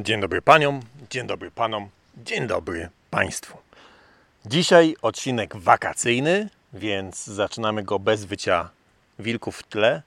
Dzień 0.00 0.20
dobry 0.20 0.42
paniom, 0.42 0.80
dzień 1.10 1.26
dobry 1.26 1.50
panom, 1.50 1.88
dzień 2.16 2.46
dobry 2.46 2.88
państwu. 3.10 3.58
Dzisiaj 4.46 4.96
odcinek 5.02 5.56
wakacyjny, 5.56 6.48
więc 6.72 7.24
zaczynamy 7.26 7.82
go 7.82 7.98
bez 7.98 8.24
wycia 8.24 8.70
wilków 9.18 9.56
w 9.56 9.62
tle. 9.62 10.02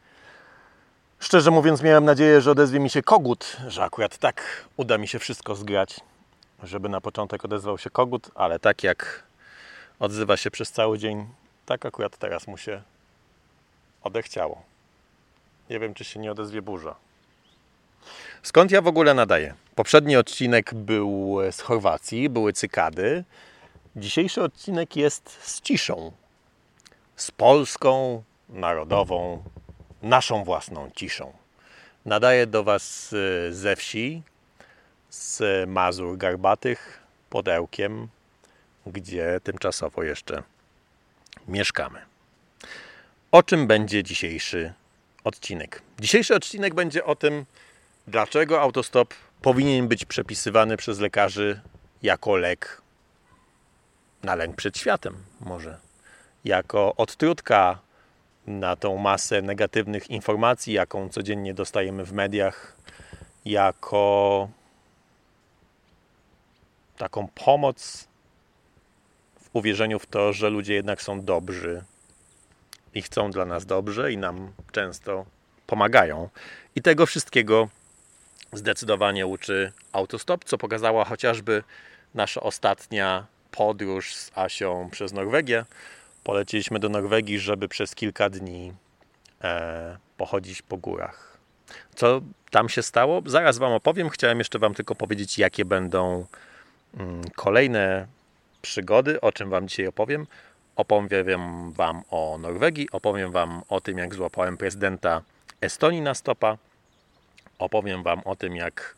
Szczerze 1.20 1.52
mówiąc, 1.52 1.82
miałem 1.82 2.06
nadzieję, 2.06 2.42
że 2.42 2.52
odezwie 2.52 2.80
mi 2.80 2.90
się 2.90 3.02
kogut, 3.02 3.58
że 3.68 3.84
akurat 3.84 4.18
tak 4.18 4.66
uda 4.78 4.98
mi 4.98 5.08
się 5.08 5.20
wszystko 5.20 5.56
zgrać, 5.56 6.00
żeby 6.64 6.90
na 6.90 7.02
początek 7.02 7.46
odezwał 7.46 7.78
się 7.78 7.90
kogut, 7.90 8.32
ale 8.36 8.60
tak 8.60 8.84
jak 8.84 9.24
odzywa 10.00 10.38
się 10.38 10.52
przez 10.52 10.72
cały 10.72 11.00
dzień, 11.00 11.28
tak 11.66 11.86
akurat 11.86 12.18
teraz 12.18 12.48
mu 12.48 12.58
się 12.58 12.82
odechciało. 14.04 14.62
Nie 15.70 15.80
wiem, 15.80 15.94
czy 15.94 16.04
się 16.04 16.20
nie 16.20 16.32
odezwie 16.32 16.62
burza. 16.62 16.96
Skąd 18.44 18.72
ja 18.72 18.82
w 18.82 18.88
ogóle 18.88 19.14
nadaję? 19.14 19.63
Poprzedni 19.76 20.16
odcinek 20.16 20.74
był 20.74 21.38
z 21.52 21.62
Chorwacji, 21.62 22.30
były 22.30 22.54
cykady. 22.54 23.24
Dzisiejszy 23.96 24.44
odcinek 24.44 24.96
jest 24.96 25.40
z 25.42 25.62
ciszą. 25.62 26.12
Z 27.16 27.32
polską, 27.32 28.24
narodową, 28.50 29.44
naszą 30.02 30.44
własną 30.44 30.92
ciszą. 30.96 31.34
Nadaję 32.06 32.48
do 32.48 32.64
Was 32.64 33.14
y, 33.14 33.54
ze 33.54 33.76
wsi, 33.76 34.22
z 35.10 35.42
Mazur 35.70 36.18
Garbatych, 36.18 37.00
pod 37.30 37.48
Ełkiem, 37.48 38.08
gdzie 38.86 39.40
tymczasowo 39.44 40.04
jeszcze 40.04 40.44
mieszkamy. 41.48 42.02
O 43.32 43.44
czym 43.44 43.68
będzie 43.68 44.04
dzisiejszy 44.04 44.74
odcinek? 45.24 45.82
Dzisiejszy 46.00 46.36
odcinek 46.36 46.74
będzie 46.74 47.06
o 47.06 47.16
tym, 47.16 47.46
dlaczego 48.08 48.62
autostop 48.62 49.14
powinien 49.44 49.88
być 49.88 50.06
przepisywany 50.06 50.78
przez 50.78 51.00
lekarzy 51.00 51.62
jako 52.04 52.36
lek 52.36 52.82
na 54.24 54.36
lęk 54.36 54.56
przed 54.56 54.78
światem, 54.78 55.16
może 55.40 55.78
jako 56.46 56.96
odtrutka 56.96 57.80
na 58.48 58.76
tą 58.76 58.98
masę 58.98 59.42
negatywnych 59.42 60.10
informacji, 60.10 60.74
jaką 60.74 61.10
codziennie 61.10 61.54
dostajemy 61.54 62.06
w 62.06 62.14
mediach, 62.14 62.76
jako 63.46 64.50
taką 66.98 67.28
pomoc 67.28 68.08
w 69.40 69.50
uwierzeniu 69.54 70.00
w 70.00 70.06
to, 70.06 70.34
że 70.34 70.50
ludzie 70.50 70.74
jednak 70.74 71.02
są 71.02 71.22
dobrzy 71.22 71.84
i 72.94 73.02
chcą 73.02 73.32
dla 73.32 73.46
nas 73.46 73.66
dobrze 73.66 74.12
i 74.12 74.18
nam 74.18 74.52
często 74.72 75.26
pomagają. 75.68 76.30
I 76.76 76.82
tego 76.82 77.06
wszystkiego 77.06 77.70
zdecydowanie 78.54 79.28
uczy 79.28 79.72
autostop, 79.92 80.44
co 80.44 80.58
pokazała 80.58 81.06
chociażby 81.06 81.64
nasza 82.14 82.42
ostatnia 82.42 83.26
podróż 83.52 84.16
z 84.16 84.32
Asią 84.36 84.90
przez 84.92 85.14
Norwegię. 85.14 85.66
Poleciliśmy 86.24 86.80
do 86.80 86.90
Norwegii, 86.90 87.40
żeby 87.40 87.68
przez 87.68 87.96
kilka 87.96 88.30
dni 88.30 88.74
e, 89.44 89.98
pochodzić 90.18 90.62
po 90.62 90.78
górach. 90.78 91.38
Co 91.96 92.22
tam 92.52 92.70
się 92.70 92.84
stało? 92.84 93.22
Zaraz 93.26 93.58
Wam 93.58 93.74
opowiem. 93.74 94.10
Chciałem 94.10 94.38
jeszcze 94.38 94.60
Wam 94.60 94.74
tylko 94.74 94.96
powiedzieć, 94.96 95.38
jakie 95.38 95.66
będą 95.66 96.26
mm, 96.98 97.24
kolejne 97.36 98.08
przygody, 98.62 99.22
o 99.22 99.32
czym 99.32 99.50
Wam 99.50 99.68
dzisiaj 99.68 99.88
opowiem. 99.88 100.28
Opowiem 100.76 101.72
Wam 101.72 102.02
o 102.10 102.38
Norwegii, 102.38 102.90
opowiem 102.92 103.32
Wam 103.32 103.62
o 103.70 103.82
tym, 103.82 103.98
jak 103.98 104.16
złapałem 104.16 104.58
prezydenta 104.58 105.22
Estonii 105.62 106.02
na 106.02 106.14
stopa. 106.14 106.58
Opowiem 107.60 108.04
Wam 108.04 108.22
o 108.26 108.36
tym, 108.36 108.56
jak 108.56 108.96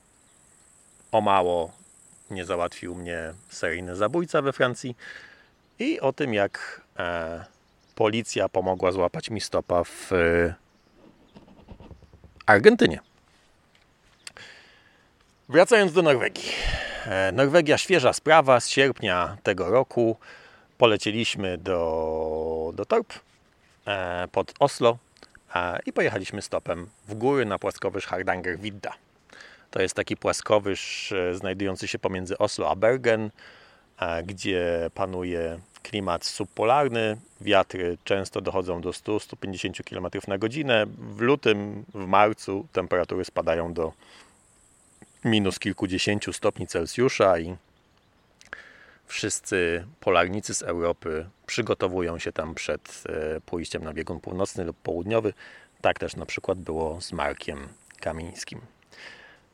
o 1.12 1.22
mało 1.22 1.72
nie 2.30 2.46
załatwił 2.46 2.96
mnie 2.96 3.34
seryjny 3.50 3.96
zabójca 3.96 4.42
we 4.42 4.54
Francji 4.54 4.98
i 5.80 6.00
o 6.00 6.14
tym, 6.14 6.34
jak 6.34 6.82
e, 7.00 7.46
policja 7.96 8.50
pomogła 8.50 8.92
złapać 8.92 9.30
mi 9.30 9.42
stopa 9.42 9.84
w 9.84 10.12
e, 10.14 10.54
Argentynie. 12.46 13.00
Wracając 15.50 15.94
do 15.94 16.02
Norwegii. 16.02 16.52
E, 17.06 17.32
Norwegia 17.32 17.78
świeża 17.78 18.14
sprawa 18.14 18.60
z 18.60 18.70
sierpnia 18.70 19.38
tego 19.44 19.70
roku. 19.70 20.18
Polecieliśmy 20.78 21.58
do, 21.58 22.72
do 22.74 22.86
Torp 22.86 23.14
e, 23.88 24.28
pod 24.32 24.54
Oslo 24.60 24.98
i 25.86 25.94
pojechaliśmy 25.94 26.42
stopem 26.42 26.88
w 27.08 27.14
góry 27.14 27.46
na 27.46 27.60
płaskowyż 27.60 28.06
Hardanger 28.06 28.60
Vidda. 28.60 28.94
To 29.72 29.82
jest 29.82 29.96
taki 29.96 30.18
płaskowyż 30.18 31.12
e, 31.12 31.36
znajdujący 31.36 31.88
się 31.88 32.00
pomiędzy 32.00 32.38
Oslo 32.38 32.70
a 32.70 32.76
Bergen, 32.76 33.30
gdzie 34.24 34.90
panuje 34.94 35.60
klimat 35.84 36.26
subpolarny. 36.26 37.18
Wiatry 37.42 37.98
często 38.04 38.42
dochodzą 38.42 38.82
do 38.82 38.90
100-150 38.90 39.84
km 39.84 40.22
na 40.28 40.38
godzinę. 40.38 40.86
W 40.98 41.22
lutym, 41.22 41.86
w 41.94 42.06
marcu 42.06 42.68
temperatury 42.72 43.26
spadają 43.26 43.74
do 43.74 43.94
minus 45.26 45.60
kilkudziesięciu 45.60 46.34
stopni 46.34 46.68
Celsjusza 46.68 47.40
i 47.40 47.56
wszyscy 49.08 49.86
polarnicy 50.00 50.54
z 50.54 50.62
Europy 50.62 51.26
przygotowują 51.46 52.20
się 52.20 52.32
tam 52.32 52.56
przed 52.56 53.04
e, 53.10 53.42
pójściem 53.42 53.84
na 53.84 53.94
biegun 53.94 54.20
północny 54.20 54.64
lub 54.64 54.78
południowy. 54.78 55.34
Tak 55.82 56.00
też 56.00 56.16
na 56.16 56.26
przykład 56.26 56.60
było 56.60 57.02
z 57.02 57.12
Markiem 57.12 57.68
Kamińskim. 58.00 58.62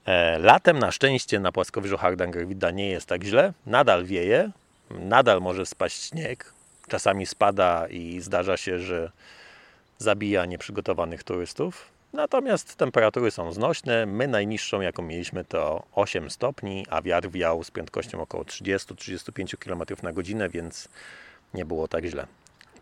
E, 0.06 0.40
latem 0.40 0.80
na 0.80 0.92
szczęście 0.92 1.40
na 1.40 1.52
płaskowyżu 1.52 1.98
Hardangerwida 1.98 2.72
nie 2.72 2.90
jest 2.90 3.06
tak 3.06 3.24
źle. 3.24 3.54
Nadal 3.66 4.06
wieje, 4.06 4.52
nadal 4.90 5.42
może 5.42 5.66
spaść 5.66 6.10
śnieg. 6.10 6.54
Czasami 6.88 7.26
spada 7.26 7.88
i 7.88 8.22
zdarza 8.22 8.58
się, 8.58 8.80
że 8.80 9.12
zabija 9.98 10.46
nieprzygotowanych 10.46 11.24
turystów. 11.24 11.92
Natomiast 12.14 12.76
temperatury 12.76 13.32
są 13.32 13.52
znośne. 13.52 14.06
My 14.06 14.28
najniższą, 14.28 14.82
jaką 14.82 15.04
mieliśmy, 15.04 15.46
to 15.46 15.84
8 15.92 16.30
stopni, 16.30 16.86
a 16.90 17.02
wiatr 17.02 17.30
wiał 17.30 17.64
z 17.64 17.72
prędkością 17.72 18.22
około 18.22 18.44
30-35 18.44 19.58
km 19.58 19.82
na 20.04 20.14
godzinę, 20.14 20.50
więc 20.50 20.90
nie 21.54 21.66
było 21.66 21.88
tak 21.88 22.06
źle. 22.06 22.28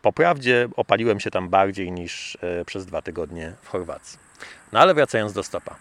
Po 0.02 0.14
prawdzie 0.14 0.68
opaliłem 0.76 1.20
się 1.20 1.32
tam 1.32 1.50
bardziej 1.50 1.92
niż 1.92 2.38
e, 2.42 2.66
przez 2.66 2.86
dwa 2.86 3.02
tygodnie 3.02 3.54
w 3.62 3.68
Chorwacji. 3.68 4.20
No 4.72 4.80
ale 4.80 4.94
wracając 4.94 5.34
do 5.34 5.44
stopa. 5.44 5.76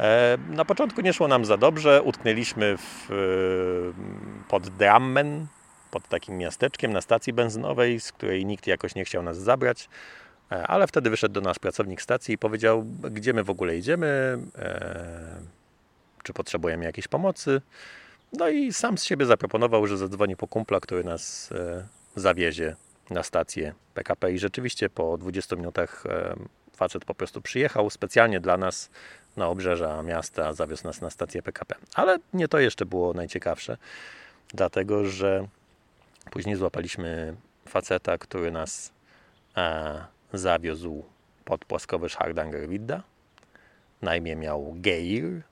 E, 0.00 0.38
na 0.50 0.64
początku 0.64 1.00
nie 1.00 1.12
szło 1.12 1.28
nam 1.28 1.44
za 1.44 1.56
dobrze. 1.56 2.02
Utknęliśmy 2.02 2.76
w, 2.76 3.10
e, 3.10 4.48
pod 4.48 4.68
Drammen, 4.68 5.46
pod 5.90 6.08
takim 6.08 6.38
miasteczkiem 6.38 6.92
na 6.92 7.00
stacji 7.00 7.32
benzynowej, 7.32 8.00
z 8.00 8.12
której 8.12 8.46
nikt 8.46 8.66
jakoś 8.66 8.94
nie 8.94 9.04
chciał 9.04 9.22
nas 9.22 9.38
zabrać. 9.38 9.88
E, 10.52 10.66
ale 10.66 10.86
wtedy 10.86 11.10
wyszedł 11.10 11.34
do 11.34 11.40
nas 11.40 11.58
pracownik 11.58 12.02
stacji 12.02 12.34
i 12.34 12.38
powiedział, 12.38 12.84
gdzie 13.10 13.32
my 13.32 13.44
w 13.44 13.50
ogóle 13.50 13.76
idziemy, 13.76 14.38
czy 16.22 16.32
potrzebujemy 16.32 16.84
jakiejś 16.84 17.08
pomocy. 17.08 17.60
No 18.32 18.48
i 18.48 18.72
sam 18.72 18.98
z 18.98 19.04
siebie 19.04 19.26
zaproponował, 19.26 19.86
że 19.86 19.98
zadzwoni 19.98 20.36
po 20.36 20.48
kumpla, 20.48 20.80
który 20.80 21.04
nas 21.04 21.50
zawiezie 22.16 22.76
na 23.10 23.22
stację 23.22 23.74
PKP. 23.94 24.32
I 24.32 24.38
rzeczywiście 24.38 24.90
po 24.90 25.18
20 25.18 25.56
minutach 25.56 26.04
facet 26.76 27.04
po 27.04 27.14
prostu 27.14 27.40
przyjechał 27.40 27.90
specjalnie 27.90 28.40
dla 28.40 28.56
nas 28.56 28.90
na 29.36 29.48
obrzeża 29.48 30.02
miasta, 30.02 30.52
zawiózł 30.52 30.84
nas 30.84 31.00
na 31.00 31.10
stację 31.10 31.42
PKP. 31.42 31.74
Ale 31.94 32.18
nie 32.32 32.48
to 32.48 32.58
jeszcze 32.58 32.86
było 32.86 33.12
najciekawsze, 33.12 33.76
dlatego 34.48 35.04
że 35.04 35.48
później 36.30 36.56
złapaliśmy 36.56 37.36
faceta, 37.68 38.18
który 38.18 38.50
nas 38.50 38.92
e, 39.56 40.04
zawiózł 40.32 41.04
pod 41.44 41.64
płaskowyż 41.64 42.16
Hardangervidda. 42.16 43.02
Na 44.02 44.16
imię 44.16 44.36
miał 44.36 44.74
Geir. 44.76 45.42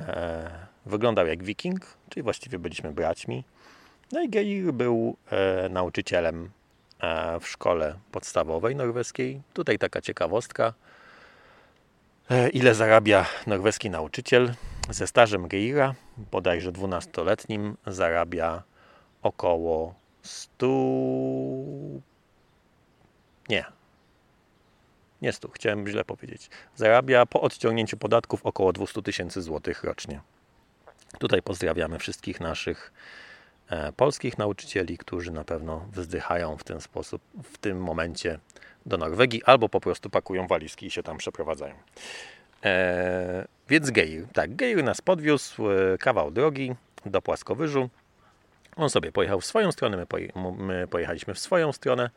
E, 0.00 0.50
wyglądał 0.86 1.26
jak 1.26 1.42
wiking, 1.42 1.80
czyli 2.08 2.22
właściwie 2.22 2.58
byliśmy 2.58 2.92
braćmi. 2.92 3.44
No 4.12 4.22
i 4.22 4.28
Geir 4.28 4.72
był 4.72 5.16
e, 5.30 5.68
nauczycielem 5.68 6.50
e, 7.00 7.40
w 7.40 7.48
szkole 7.48 7.94
podstawowej 8.12 8.76
norweskiej. 8.76 9.42
Tutaj 9.52 9.78
taka 9.78 10.00
ciekawostka. 10.00 10.74
E, 12.30 12.48
ile 12.48 12.74
zarabia 12.74 13.26
norweski 13.46 13.90
nauczyciel? 13.90 14.54
Ze 14.90 15.06
stażem 15.06 15.48
Geira, 15.48 15.94
bodajże 16.32 16.72
12-letnim, 16.72 17.74
zarabia 17.86 18.62
około 19.22 19.94
100. 20.22 20.66
Nie. 23.48 23.64
Nie 25.22 25.32
100, 25.32 25.48
chciałem 25.48 25.88
źle 25.88 26.04
powiedzieć. 26.04 26.50
Zarabia 26.76 27.26
po 27.26 27.40
odciągnięciu 27.40 27.96
podatków 27.96 28.46
około 28.46 28.72
200 28.72 29.02
tysięcy 29.02 29.42
złotych 29.42 29.84
rocznie. 29.84 30.20
Tutaj 31.18 31.42
pozdrawiamy 31.42 31.98
wszystkich 31.98 32.40
naszych 32.40 32.92
e, 33.68 33.92
polskich 33.92 34.38
nauczycieli, 34.38 34.98
którzy 34.98 35.32
na 35.32 35.44
pewno 35.44 35.86
wzdychają 35.92 36.56
w 36.56 36.64
ten 36.64 36.80
sposób, 36.80 37.22
w 37.44 37.58
tym 37.58 37.80
momencie 37.80 38.38
do 38.86 38.96
Norwegii, 38.96 39.44
albo 39.44 39.68
po 39.68 39.80
prostu 39.80 40.10
pakują 40.10 40.46
walizki 40.46 40.86
i 40.86 40.90
się 40.90 41.02
tam 41.02 41.18
przeprowadzają. 41.18 41.74
E, 42.64 43.46
więc 43.68 43.90
Geir. 43.90 44.26
Tak, 44.32 44.56
Geir 44.56 44.84
nas 44.84 45.00
podwiózł 45.00 45.70
e, 45.70 45.98
kawał 45.98 46.30
drogi 46.30 46.74
do 47.06 47.22
Płaskowyżu. 47.22 47.90
On 48.76 48.90
sobie 48.90 49.12
pojechał 49.12 49.40
w 49.40 49.46
swoją 49.46 49.72
stronę, 49.72 49.96
my, 49.96 50.06
poje, 50.06 50.28
my 50.58 50.86
pojechaliśmy 50.86 51.34
w 51.34 51.38
swoją 51.38 51.72
stronę. 51.72 52.10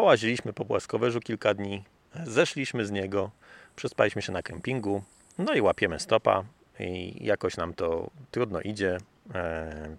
Połaziliśmy 0.00 0.52
po 0.52 0.64
Płaskowyżu 0.64 1.20
kilka 1.20 1.54
dni, 1.54 1.84
zeszliśmy 2.24 2.86
z 2.86 2.90
niego, 2.90 3.30
przespaliśmy 3.76 4.22
się 4.22 4.32
na 4.32 4.42
kempingu, 4.42 5.02
no 5.38 5.54
i 5.54 5.60
łapiemy 5.60 6.00
stopa 6.00 6.44
i 6.78 7.24
jakoś 7.24 7.56
nam 7.56 7.74
to 7.74 8.10
trudno 8.30 8.60
idzie. 8.60 8.98
E, 9.34 9.96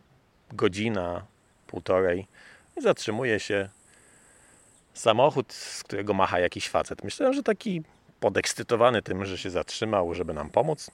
godzina, 0.53 1.25
półtorej 1.67 2.27
i 2.77 2.81
zatrzymuje 2.81 3.39
się 3.39 3.69
samochód, 4.93 5.53
z 5.53 5.83
którego 5.83 6.13
macha 6.13 6.39
jakiś 6.39 6.69
facet. 6.69 7.03
Myślałem, 7.03 7.33
że 7.33 7.43
taki 7.43 7.83
podekscytowany 8.19 9.01
tym, 9.01 9.25
że 9.25 9.37
się 9.37 9.49
zatrzymał, 9.49 10.13
żeby 10.13 10.33
nam 10.33 10.49
pomóc. 10.49 10.91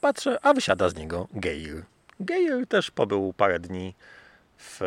Patrzę, 0.00 0.38
a 0.42 0.54
wysiada 0.54 0.88
z 0.88 0.94
niego 0.94 1.28
Geir. 1.34 1.84
Geir 2.20 2.66
też 2.66 2.90
pobył 2.90 3.32
parę 3.32 3.60
dni 3.60 3.94
w 4.58 4.80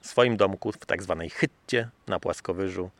swoim 0.00 0.36
domku, 0.36 0.72
w 0.72 0.86
tak 0.86 1.02
zwanej 1.02 1.30
Hytcie 1.30 1.90
na 2.06 2.20
Płaskowyżu 2.20 2.90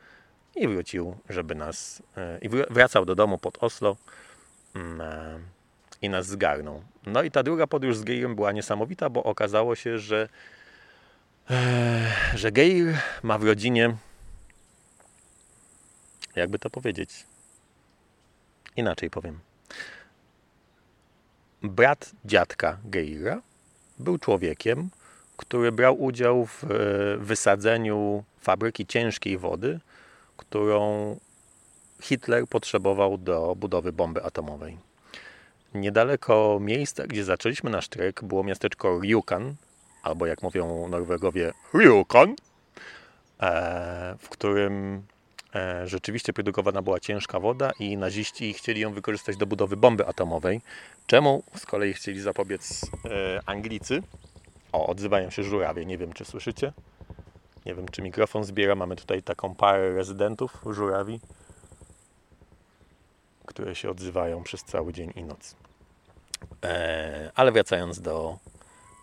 i 0.56 0.68
wrócił, 0.68 1.16
żeby 1.28 1.54
nas, 1.54 2.02
e, 2.16 2.38
i 2.38 2.48
wracał 2.48 3.04
do 3.04 3.14
domu 3.14 3.38
pod 3.38 3.58
Oslo 3.60 3.96
mm, 4.74 5.00
e, 5.00 5.40
i 6.02 6.08
nas 6.08 6.26
zgarnął. 6.26 6.82
No 7.06 7.22
i 7.22 7.30
ta 7.30 7.42
druga 7.42 7.66
podróż 7.66 7.96
z 7.96 8.04
Geirem 8.04 8.34
była 8.34 8.52
niesamowita, 8.52 9.10
bo 9.10 9.22
okazało 9.22 9.74
się, 9.74 9.98
że 9.98 10.28
e, 11.50 12.12
że 12.34 12.52
Geir 12.52 12.96
ma 13.22 13.38
w 13.38 13.44
rodzinie 13.44 13.96
jakby 16.36 16.58
to 16.58 16.70
powiedzieć 16.70 17.26
inaczej 18.76 19.10
powiem 19.10 19.40
brat 21.62 22.12
dziadka 22.24 22.78
Geira 22.84 23.42
był 23.98 24.18
człowiekiem, 24.18 24.90
który 25.36 25.72
brał 25.72 26.02
udział 26.02 26.46
w 26.46 26.64
wysadzeniu 27.18 28.24
fabryki 28.40 28.86
ciężkiej 28.86 29.38
wody, 29.38 29.80
którą 30.36 31.16
Hitler 32.02 32.46
potrzebował 32.46 33.18
do 33.18 33.54
budowy 33.56 33.92
bomby 33.92 34.24
atomowej. 34.24 34.78
Niedaleko 35.74 36.58
miejsca, 36.60 37.06
gdzie 37.06 37.24
zaczęliśmy 37.24 37.70
nasz 37.70 37.88
trek, 37.88 38.24
było 38.24 38.44
miasteczko 38.44 38.98
Rjukan, 39.00 39.54
albo 40.02 40.26
jak 40.26 40.42
mówią 40.42 40.88
Norwegowie, 40.88 41.52
Rjukan, 41.74 42.36
e, 43.40 44.16
w 44.18 44.28
którym 44.28 45.02
e, 45.54 45.88
rzeczywiście 45.88 46.32
produkowana 46.32 46.82
była 46.82 47.00
ciężka 47.00 47.40
woda 47.40 47.70
i 47.78 47.96
naziści 47.96 48.52
chcieli 48.52 48.80
ją 48.80 48.92
wykorzystać 48.92 49.36
do 49.36 49.46
budowy 49.46 49.76
bomby 49.76 50.06
atomowej. 50.06 50.60
Czemu 51.06 51.42
z 51.56 51.66
kolei 51.66 51.92
chcieli 51.92 52.20
zapobiec 52.20 52.80
e, 53.04 53.40
Anglicy? 53.46 54.02
O, 54.74 54.86
odzywają 54.86 55.30
się 55.30 55.42
żurawie, 55.42 55.86
nie 55.86 55.98
wiem 55.98 56.12
czy 56.12 56.24
słyszycie. 56.24 56.72
Nie 57.66 57.74
wiem 57.74 57.88
czy 57.88 58.02
mikrofon 58.02 58.44
zbiera, 58.44 58.74
mamy 58.74 58.96
tutaj 58.96 59.22
taką 59.22 59.54
parę 59.54 59.94
rezydentów 59.94 60.64
żurawi 60.70 61.20
które 63.54 63.74
się 63.74 63.90
odzywają 63.90 64.42
przez 64.42 64.64
cały 64.64 64.92
dzień 64.92 65.12
i 65.16 65.22
noc. 65.22 65.56
E, 66.64 67.30
ale 67.34 67.52
wracając 67.52 68.00
do, 68.00 68.38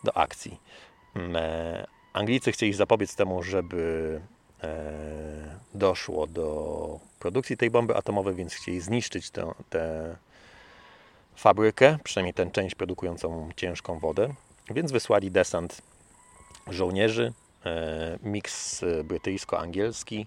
do 0.03 0.17
akcji. 0.17 0.59
Mm, 1.15 1.35
e, 1.35 1.87
Anglicy 2.13 2.51
chcieli 2.51 2.73
zapobiec 2.73 3.15
temu, 3.15 3.43
żeby 3.43 4.21
e, 4.63 5.59
doszło 5.73 6.27
do 6.27 6.99
produkcji 7.19 7.57
tej 7.57 7.69
bomby 7.69 7.95
atomowej, 7.95 8.35
więc 8.35 8.53
chcieli 8.53 8.81
zniszczyć 8.81 9.31
tę 9.69 10.15
fabrykę, 11.35 11.97
przynajmniej 12.03 12.33
tę 12.33 12.51
część 12.51 12.75
produkującą 12.75 13.49
ciężką 13.55 13.99
wodę. 13.99 14.33
Więc 14.73 14.91
wysłali 14.91 15.31
desant 15.31 15.81
żołnierzy, 16.67 17.33
miks 18.23 18.81
brytyjsko-angielski, 19.03 20.25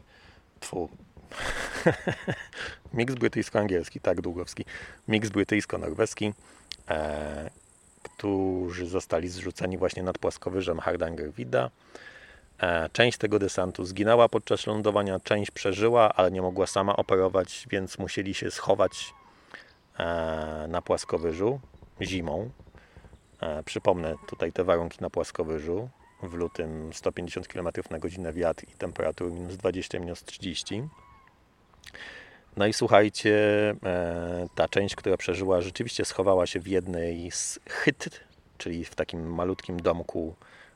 Miks 2.94 3.14
brytyjsko-angielski, 3.14 4.00
tak, 4.00 4.20
Długowski. 4.20 4.64
Miks 5.08 5.28
brytyjsko-norweski, 5.28 6.32
e, 6.88 7.50
którzy 8.02 8.86
zostali 8.86 9.28
zrzuceni 9.28 9.78
właśnie 9.78 10.02
nad 10.02 10.18
płaskowyżem 10.18 10.80
Hardangervida. 10.80 11.70
E, 12.58 12.88
część 12.92 13.18
tego 13.18 13.38
desantu 13.38 13.84
zginęła 13.84 14.28
podczas 14.28 14.66
lądowania, 14.66 15.20
część 15.20 15.50
przeżyła, 15.50 16.12
ale 16.12 16.30
nie 16.30 16.42
mogła 16.42 16.66
sama 16.66 16.96
operować, 16.96 17.66
więc 17.70 17.98
musieli 17.98 18.34
się 18.34 18.50
schować 18.50 19.14
e, 19.98 20.66
na 20.68 20.82
płaskowyżu 20.82 21.60
zimą. 22.02 22.50
E, 23.40 23.62
przypomnę 23.62 24.14
tutaj 24.26 24.52
te 24.52 24.64
warunki 24.64 24.98
na 25.00 25.10
płaskowyżu. 25.10 25.88
W 26.22 26.34
lutym 26.34 26.92
150 26.92 27.48
km 27.48 27.68
na 27.90 27.98
godzinę 27.98 28.32
wiatr 28.32 28.64
i 28.64 28.76
temperatura 28.78 29.30
minus 29.30 29.56
20, 29.56 29.98
minus 29.98 30.24
30. 30.24 30.88
No 32.56 32.66
i 32.66 32.72
słuchajcie, 32.72 33.34
e, 33.84 34.46
ta 34.54 34.68
część, 34.68 34.96
która 34.96 35.16
przeżyła, 35.16 35.60
rzeczywiście 35.60 36.04
schowała 36.04 36.46
się 36.46 36.60
w 36.60 36.68
jednej 36.68 37.30
z 37.30 37.60
hyt, 37.68 38.20
czyli 38.58 38.84
w 38.84 38.94
takim 38.94 39.34
malutkim 39.34 39.82
domku 39.82 40.34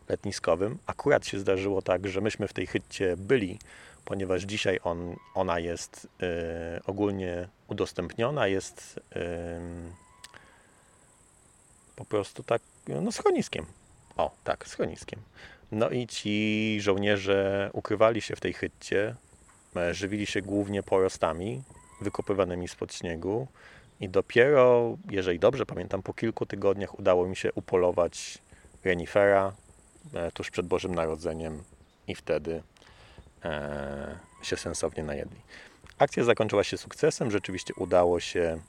letniskowym. 0.08 0.78
Akurat 0.86 1.26
się 1.26 1.38
zdarzyło 1.38 1.82
tak, 1.82 2.08
że 2.08 2.20
myśmy 2.20 2.48
w 2.48 2.52
tej 2.52 2.66
hytcie 2.66 3.16
byli, 3.16 3.58
ponieważ 4.04 4.42
dzisiaj 4.42 4.80
on, 4.84 5.16
ona 5.34 5.58
jest 5.58 6.04
y, 6.04 6.84
ogólnie 6.86 7.48
udostępniona, 7.68 8.46
jest 8.46 9.00
y, 9.16 9.20
po 11.98 12.04
prostu 12.04 12.42
tak, 12.42 12.62
no 12.88 13.12
schroniskiem. 13.12 13.66
O, 14.16 14.30
tak, 14.44 14.68
schroniskiem. 14.68 15.20
No 15.72 15.90
i 15.90 16.06
ci 16.06 16.78
żołnierze 16.80 17.70
ukrywali 17.72 18.20
się 18.20 18.36
w 18.36 18.40
tej 18.40 18.52
hytcie, 18.52 19.14
E, 19.76 19.94
żywili 19.94 20.26
się 20.26 20.42
głównie 20.42 20.82
porostami 20.82 21.62
wykopywanymi 22.00 22.68
spod 22.68 22.94
śniegu 22.94 23.46
i 24.00 24.08
dopiero, 24.08 24.96
jeżeli 25.10 25.38
dobrze 25.38 25.66
pamiętam, 25.66 26.02
po 26.02 26.14
kilku 26.14 26.46
tygodniach 26.46 26.98
udało 26.98 27.28
mi 27.28 27.36
się 27.36 27.52
upolować 27.52 28.38
renifera 28.84 29.52
e, 30.14 30.32
tuż 30.32 30.50
przed 30.50 30.66
Bożym 30.66 30.94
Narodzeniem 30.94 31.62
i 32.06 32.14
wtedy 32.14 32.62
e, 33.44 34.18
się 34.42 34.56
sensownie 34.56 35.02
najedli. 35.02 35.40
Akcja 35.98 36.24
zakończyła 36.24 36.64
się 36.64 36.78
sukcesem, 36.78 37.30
rzeczywiście 37.30 37.74
udało 37.74 38.20
się 38.20 38.60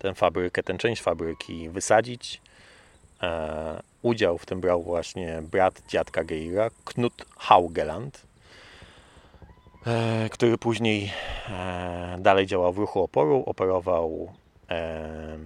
tę 0.00 0.14
fabrykę, 0.14 0.62
tę 0.62 0.78
część 0.78 1.02
fabryki 1.02 1.68
wysadzić. 1.68 2.40
Udział 4.02 4.38
w 4.38 4.46
tym 4.46 4.60
brał 4.60 4.82
właśnie 4.82 5.42
brat 5.42 5.82
dziadka 5.88 6.24
Geira, 6.24 6.70
Knut 6.84 7.24
Haugeland, 7.38 8.30
E, 9.86 10.28
który 10.32 10.58
później 10.58 11.12
e, 11.48 12.16
dalej 12.20 12.46
działał 12.46 12.72
w 12.72 12.78
ruchu 12.78 13.02
oporu, 13.02 13.42
operował 13.46 14.32
e, 14.70 15.38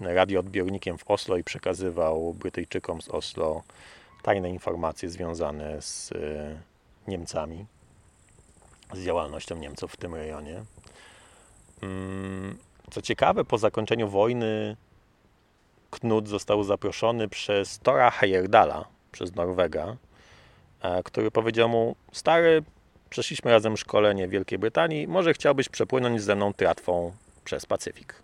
radioodbiornikiem 0.00 0.98
w 0.98 1.10
Oslo 1.10 1.36
i 1.36 1.44
przekazywał 1.44 2.34
Brytyjczykom 2.34 3.02
z 3.02 3.08
Oslo 3.08 3.62
tajne 4.22 4.50
informacje 4.50 5.10
związane 5.10 5.82
z 5.82 6.12
Niemcami, 7.08 7.66
z 8.92 9.04
działalnością 9.04 9.56
Niemców 9.56 9.92
w 9.92 9.96
tym 9.96 10.14
rejonie. 10.14 10.64
Mm, 11.82 12.58
co 12.90 13.02
ciekawe, 13.02 13.44
po 13.44 13.58
zakończeniu 13.58 14.08
wojny 14.08 14.76
Knut 15.90 16.28
został 16.28 16.64
zaproszony 16.64 17.28
przez 17.28 17.78
Tora 17.78 18.10
Heyerdala, 18.10 18.84
przez 19.12 19.34
Norwega, 19.34 19.96
który 21.04 21.30
powiedział 21.30 21.68
mu: 21.68 21.96
Stary, 22.12 22.62
Przeszliśmy 23.14 23.50
razem 23.50 23.76
szkolenie 23.76 24.28
w 24.28 24.30
Wielkiej 24.30 24.58
Brytanii. 24.58 25.08
Może 25.08 25.34
chciałbyś 25.34 25.68
przepłynąć 25.68 26.22
ze 26.22 26.36
mną 26.36 26.52
tratwą 26.52 27.12
przez 27.44 27.66
Pacyfik. 27.66 28.14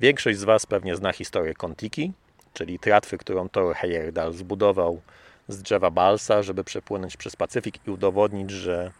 Większość 0.00 0.38
z 0.38 0.44
Was 0.44 0.66
pewnie 0.66 0.96
zna 0.96 1.12
historię 1.12 1.54
Kontiki, 1.54 2.12
czyli 2.54 2.78
tratwy, 2.78 3.18
którą 3.18 3.48
Thor 3.48 3.76
Heyerdahl 3.76 4.32
zbudował 4.32 5.00
z 5.48 5.62
drzewa 5.62 5.90
balsa, 5.90 6.42
żeby 6.42 6.64
przepłynąć 6.64 7.16
przez 7.16 7.36
Pacyfik 7.36 7.86
i 7.86 7.90
udowodnić, 7.90 8.50
że 8.50 8.92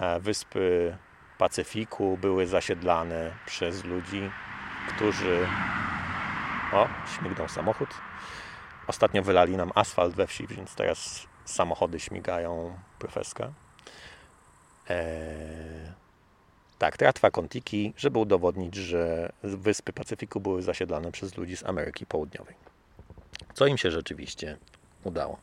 e, 0.00 0.20
wyspy 0.20 0.96
Pacyfiku 1.38 2.18
były 2.20 2.46
zasiedlane 2.46 3.32
przez 3.46 3.84
ludzi, 3.84 4.30
którzy... 4.88 5.46
O, 6.72 6.88
śmignął 7.18 7.48
samochód. 7.48 7.88
Ostatnio 8.86 9.22
wylali 9.22 9.56
nam 9.56 9.72
asfalt 9.74 10.14
we 10.14 10.26
wsi, 10.26 10.46
więc 10.46 10.74
teraz 10.74 11.26
samochody 11.44 12.00
śmigają 12.00 12.78
profeska. 12.98 13.52
Eee, 14.88 15.92
tak, 16.78 16.96
tratwa 16.96 17.30
Kontiki, 17.30 17.92
żeby 17.96 18.18
udowodnić, 18.18 18.74
że 18.74 19.32
wyspy 19.42 19.92
Pacyfiku 19.92 20.40
były 20.40 20.62
zasiedlane 20.62 21.12
przez 21.12 21.36
ludzi 21.36 21.56
z 21.56 21.64
Ameryki 21.64 22.06
Południowej. 22.06 22.54
Co 23.54 23.66
im 23.66 23.78
się 23.78 23.90
rzeczywiście 23.90 24.56
udało. 25.04 25.38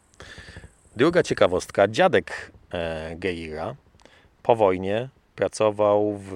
Druga 0.96 1.24
ciekawostka. 1.24 1.88
Dziadek 1.88 2.52
e, 2.74 3.16
Geira 3.16 3.76
po 4.44 4.56
wojnie 4.56 5.10
pracował 5.36 6.13
w 6.18 6.36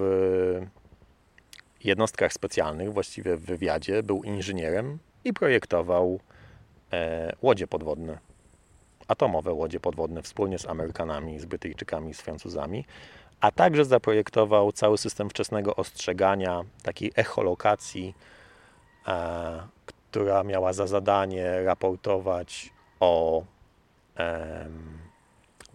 jednostkach 1.84 2.32
specjalnych, 2.32 2.92
właściwie 2.92 3.36
w 3.36 3.44
wywiadzie, 3.44 4.02
był 4.02 4.22
inżynierem 4.22 4.98
i 5.24 5.32
projektował 5.32 6.20
e, 6.92 7.36
łodzie 7.42 7.66
podwodne, 7.66 8.18
atomowe 9.08 9.52
łodzie 9.52 9.80
podwodne 9.80 10.22
wspólnie 10.22 10.58
z 10.58 10.66
Amerykanami, 10.66 11.40
z 11.40 11.44
Brytyjczykami, 11.44 12.14
z 12.14 12.20
Francuzami, 12.20 12.84
a 13.40 13.50
także 13.50 13.84
zaprojektował 13.84 14.72
cały 14.72 14.98
system 14.98 15.30
wczesnego 15.30 15.76
ostrzegania, 15.76 16.64
takiej 16.82 17.12
echolokacji, 17.16 18.14
e, 19.06 19.68
która 19.86 20.44
miała 20.44 20.72
za 20.72 20.86
zadanie 20.86 21.62
raportować 21.62 22.72
o 23.00 23.44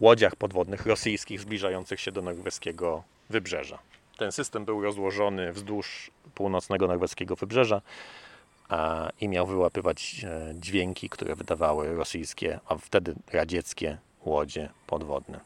łodziach 0.00 0.36
podwodnych 0.36 0.86
rosyjskich 0.86 1.40
zbliżających 1.40 2.00
się 2.00 2.12
do 2.12 2.22
norweskiego 2.22 3.02
wybrzeża. 3.30 3.78
Ten 4.18 4.32
system 4.32 4.64
był 4.64 4.82
rozłożony 4.82 5.52
wzdłuż 5.52 6.10
północnego 6.34 6.86
norweskiego 6.86 7.36
wybrzeża 7.36 7.80
i 9.20 9.28
miał 9.28 9.46
wyłapywać 9.46 10.24
e, 10.24 10.54
dźwięki, 10.54 11.08
które 11.08 11.34
wydawały 11.34 11.96
rosyjskie, 11.96 12.60
a 12.68 12.76
wtedy 12.76 13.14
radzieckie 13.32 13.98
łodzie 14.24 14.68
podwodne. 14.86 15.40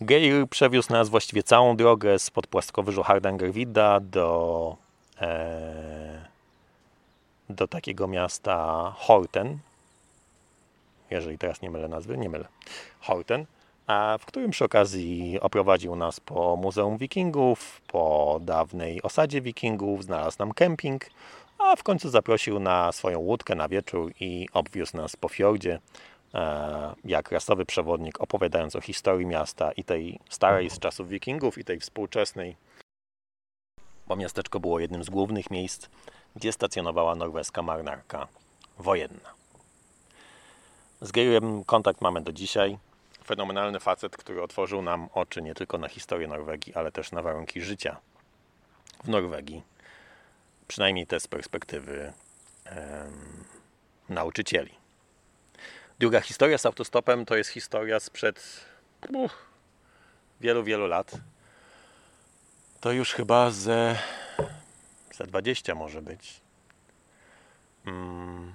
Geir 0.00 0.48
przewiózł 0.48 0.92
nas 0.92 1.08
właściwie 1.08 1.42
całą 1.42 1.76
drogę 1.76 2.18
spod 2.18 2.46
płaskowyżu 2.46 3.02
Hardangervidda 3.02 4.00
do, 4.00 4.76
e, 5.20 6.24
do 7.48 7.68
takiego 7.68 8.08
miasta 8.08 8.94
Horten, 8.96 9.58
jeżeli 11.10 11.38
teraz 11.38 11.62
nie 11.62 11.70
mylę 11.70 11.88
nazwy, 11.88 12.18
nie 12.18 12.28
mylę, 12.28 12.48
Horten, 13.00 13.46
w 14.18 14.26
którym 14.26 14.50
przy 14.50 14.64
okazji 14.64 15.38
oprowadził 15.40 15.96
nas 15.96 16.20
po 16.20 16.56
Muzeum 16.56 16.98
Wikingów, 16.98 17.80
po 17.86 18.38
dawnej 18.42 19.02
osadzie 19.02 19.40
Wikingów, 19.40 20.04
znalazł 20.04 20.36
nam 20.38 20.52
kemping, 20.52 21.06
a 21.58 21.76
w 21.76 21.82
końcu 21.82 22.10
zaprosił 22.10 22.58
na 22.58 22.92
swoją 22.92 23.18
łódkę 23.18 23.54
na 23.54 23.68
wieczór 23.68 24.12
i 24.20 24.48
obwiózł 24.52 24.96
nas 24.96 25.16
po 25.16 25.28
fiordzie, 25.28 25.78
e, 26.34 26.94
jak 27.04 27.32
rasowy 27.32 27.66
przewodnik, 27.66 28.20
opowiadając 28.20 28.76
o 28.76 28.80
historii 28.80 29.26
miasta 29.26 29.72
i 29.72 29.84
tej 29.84 30.20
starej 30.28 30.70
z 30.70 30.78
czasów 30.78 31.08
Wikingów, 31.08 31.58
i 31.58 31.64
tej 31.64 31.80
współczesnej, 31.80 32.56
bo 34.06 34.16
miasteczko 34.16 34.60
było 34.60 34.80
jednym 34.80 35.04
z 35.04 35.10
głównych 35.10 35.50
miejsc, 35.50 35.88
gdzie 36.36 36.52
stacjonowała 36.52 37.14
norweska 37.14 37.62
marynarka 37.62 38.26
wojenna. 38.78 39.36
Z 41.00 41.12
Geirem 41.12 41.64
kontakt 41.64 42.00
mamy 42.00 42.20
do 42.20 42.32
dzisiaj. 42.32 42.78
Fenomenalny 43.26 43.80
facet, 43.80 44.16
który 44.16 44.42
otworzył 44.42 44.82
nam 44.82 45.08
oczy 45.14 45.42
nie 45.42 45.54
tylko 45.54 45.78
na 45.78 45.88
historię 45.88 46.28
Norwegii, 46.28 46.74
ale 46.74 46.92
też 46.92 47.12
na 47.12 47.22
warunki 47.22 47.60
życia 47.60 47.96
w 49.04 49.08
Norwegii. 49.08 49.62
Przynajmniej 50.68 51.06
te 51.06 51.20
z 51.20 51.28
perspektywy 51.28 52.12
em, 52.64 53.44
nauczycieli. 54.08 54.74
Druga 55.98 56.20
historia 56.20 56.58
z 56.58 56.66
autostopem 56.66 57.24
to 57.24 57.36
jest 57.36 57.50
historia 57.50 58.00
sprzed 58.00 58.64
uch, 59.14 59.46
wielu, 60.40 60.64
wielu 60.64 60.86
lat. 60.86 61.12
To 62.80 62.92
już 62.92 63.12
chyba 63.12 63.50
ze, 63.50 63.98
ze 65.14 65.24
20 65.24 65.74
może 65.74 66.02
być. 66.02 66.40
Mm 67.86 68.52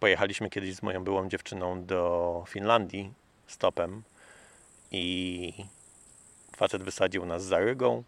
pojechaliśmy 0.00 0.50
kiedyś 0.50 0.74
z 0.74 0.82
moją 0.82 1.04
byłą 1.04 1.28
dziewczyną 1.28 1.84
do 1.84 2.44
Finlandii 2.48 3.12
stopem 3.48 4.02
i 4.90 5.52
facet 6.56 6.82
wysadził 6.82 7.26
nas 7.26 7.44
za 7.44 7.58
Rygą 7.58 8.02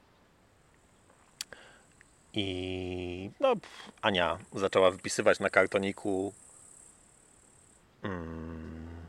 i 2.32 3.30
no, 3.40 3.54
Ania 4.02 4.38
zaczęła 4.54 4.90
wypisywać 4.90 5.40
na 5.40 5.50
kartoniku 5.50 6.32
mm, 8.02 9.06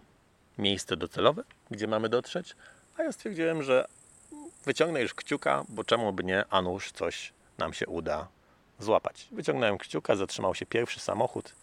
miejsce 0.57 0.97
docelowe, 0.97 1.43
gdzie 1.71 1.87
mamy 1.87 2.09
dotrzeć, 2.09 2.55
a 2.97 3.03
ja 3.03 3.11
stwierdziłem, 3.11 3.63
że 3.63 3.85
wyciągnę 4.65 5.01
już 5.01 5.13
kciuka, 5.13 5.65
bo 5.69 5.83
czemu 5.83 6.13
by 6.13 6.23
nie, 6.23 6.45
a 6.49 6.61
nuż 6.61 6.91
coś 6.91 7.33
nam 7.57 7.73
się 7.73 7.87
uda 7.87 8.27
złapać. 8.79 9.27
Wyciągnąłem 9.31 9.77
kciuka, 9.77 10.15
zatrzymał 10.15 10.55
się 10.55 10.65
pierwszy 10.65 10.99
samochód 10.99 11.55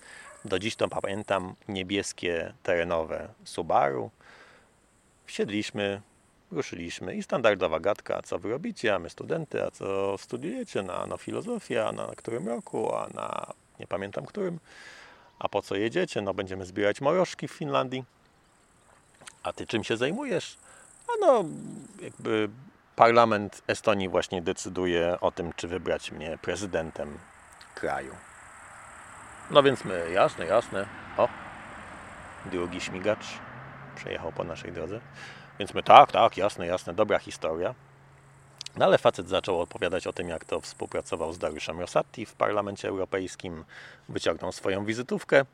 do 0.44 0.58
dziś 0.58 0.76
to 0.76 0.88
pamiętam 0.88 1.54
niebieskie 1.68 2.54
terenowe 2.62 3.28
Subaru. 3.44 4.10
Wsiedliśmy, 5.28 6.00
ruszyliśmy 6.52 7.14
i 7.14 7.22
standardowa 7.22 7.80
gadka, 7.80 8.22
co 8.22 8.38
wy 8.38 8.50
robicie, 8.50 8.94
a 8.94 8.98
my 8.98 9.10
studenty, 9.10 9.64
a 9.64 9.70
co 9.70 10.18
studiujecie 10.18 10.82
na 10.82 11.06
no, 11.06 11.16
filozofię, 11.16 11.86
a 11.86 11.92
na 11.92 12.06
którym 12.16 12.48
roku, 12.48 12.94
a 12.94 13.08
na 13.14 13.52
nie 13.80 13.86
pamiętam 13.86 14.26
którym, 14.26 14.58
a 15.38 15.48
po 15.48 15.62
co 15.62 15.74
jedziecie, 15.74 16.22
no 16.22 16.34
będziemy 16.34 16.66
zbierać 16.66 17.00
morożki 17.00 17.48
w 17.48 17.52
Finlandii. 17.52 18.04
A 19.42 19.52
ty 19.52 19.66
czym 19.66 19.84
się 19.84 19.96
zajmujesz? 19.96 20.56
A 21.08 21.26
no, 21.26 21.44
jakby 22.02 22.48
parlament 22.96 23.62
Estonii 23.66 24.08
właśnie 24.08 24.42
decyduje 24.42 25.20
o 25.20 25.30
tym, 25.30 25.52
czy 25.56 25.68
wybrać 25.68 26.12
mnie 26.12 26.38
prezydentem 26.42 27.18
kraju. 27.74 28.14
No 29.50 29.62
więc 29.62 29.84
my, 29.84 30.10
jasne, 30.12 30.46
jasne. 30.46 30.86
O, 31.16 31.28
drugi 32.46 32.80
śmigacz 32.80 33.47
przejechał 33.98 34.32
po 34.32 34.44
naszej 34.44 34.72
drodze. 34.72 35.00
Więc 35.58 35.74
my, 35.74 35.82
tak, 35.82 36.12
tak, 36.12 36.36
jasne, 36.36 36.66
jasne, 36.66 36.94
dobra 36.94 37.18
historia. 37.18 37.74
No 38.76 38.84
ale 38.84 38.98
facet 38.98 39.28
zaczął 39.28 39.60
opowiadać 39.60 40.06
o 40.06 40.12
tym, 40.12 40.28
jak 40.28 40.44
to 40.44 40.60
współpracował 40.60 41.32
z 41.32 41.38
Dariuszem 41.38 41.80
Rosati 41.80 42.26
w 42.26 42.34
Parlamencie 42.34 42.88
Europejskim, 42.88 43.64
wyciągnął 44.08 44.52
swoją 44.52 44.84
wizytówkę. 44.84 45.44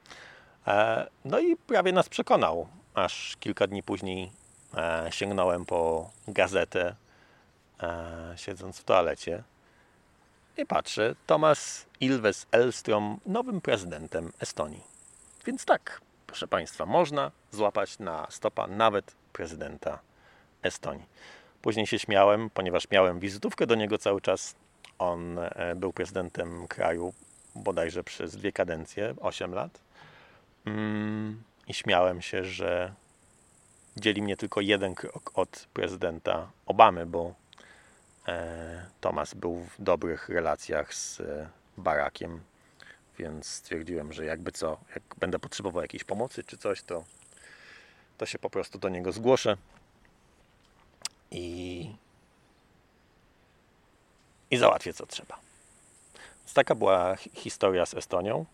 E, 0.67 1.07
no 1.25 1.39
i 1.39 1.57
prawie 1.57 1.93
nas 1.93 2.09
przekonał, 2.09 2.69
aż 2.95 3.37
kilka 3.41 3.67
dni 3.67 3.83
później 3.83 4.31
e, 4.77 5.07
sięgnąłem 5.11 5.65
po 5.65 6.11
gazetę, 6.29 6.95
e, 7.83 8.33
siedząc 8.37 8.79
w 8.79 8.85
toalecie 8.85 9.43
i 10.57 10.67
patrzę, 10.67 11.15
Thomas 11.27 11.87
Ilves 12.01 12.47
Elstrom 12.53 13.21
nowym 13.27 13.61
prezydentem 13.61 14.33
Estonii. 14.41 14.81
Więc 15.47 15.65
tak, 15.65 16.01
proszę 16.35 16.49
Państwa, 16.49 16.87
można 16.87 17.31
złapać 17.51 17.99
na 17.99 18.27
stopa 18.31 18.67
nawet 18.67 19.15
prezydenta 19.33 19.99
Estonii. 20.63 21.07
Później 21.63 21.87
się 21.87 21.99
śmiałem, 21.99 22.51
ponieważ 22.51 22.91
miałem 22.91 23.21
wizytówkę 23.21 23.67
do 23.67 23.75
niego 23.75 23.99
cały 23.99 24.21
czas. 24.21 24.55
On 24.99 25.39
e, 25.39 25.75
był 25.77 25.93
prezydentem 25.93 26.69
kraju 26.69 27.15
bodajże 27.55 28.05
przez 28.05 28.37
dwie 28.37 28.53
kadencje, 28.53 29.15
8 29.21 29.55
lat. 29.55 29.81
Mm, 30.65 31.43
I 31.69 31.75
śmiałem 31.75 32.23
się, 32.23 32.45
że 32.45 32.93
dzieli 33.97 34.23
mnie 34.23 34.37
tylko 34.37 34.61
jeden 34.61 34.95
krok 34.95 35.31
od 35.35 35.67
prezydenta 35.73 36.51
Obamy, 36.67 37.07
bo 37.07 37.35
E, 38.29 38.87
Tomas 39.01 39.35
był 39.35 39.55
w 39.57 39.83
dobrych 39.83 40.29
relacjach 40.29 40.95
z 40.95 41.21
e, 41.21 41.49
Barakiem, 41.79 42.41
więc 43.19 43.47
stwierdziłem, 43.47 44.13
że 44.13 44.25
jakby 44.25 44.53
co, 44.53 44.79
jak 44.95 45.03
będę 45.19 45.39
potrzebował 45.39 45.83
jakiejś 45.83 46.05
pomocy 46.05 46.45
czy 46.45 46.59
coś, 46.59 46.83
to, 46.83 47.05
to 48.19 48.27
się 48.27 48.39
po 48.39 48.51
prostu 48.51 48.79
do 48.79 48.89
niego 48.89 49.13
zgłoszę. 49.13 49.57
I, 51.31 51.91
i 54.51 54.57
załatwię 54.57 54.93
co 54.93 55.07
trzeba. 55.07 55.39
Więc 56.39 56.55
taka 56.55 56.75
była 56.75 57.17
historia 57.17 57.87
z 57.87 57.95
Estonią. 57.95 58.47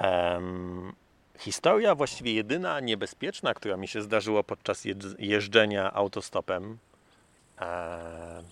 Um, 0.00 0.92
historia 1.38 1.94
właściwie 1.94 2.34
jedyna 2.34 2.80
niebezpieczna, 2.80 3.54
która 3.54 3.76
mi 3.76 3.88
się 3.88 4.02
zdarzyła 4.02 4.42
podczas 4.42 4.84
jeżdżenia 5.18 5.92
autostopem. 5.92 6.78
Um, 7.60 8.44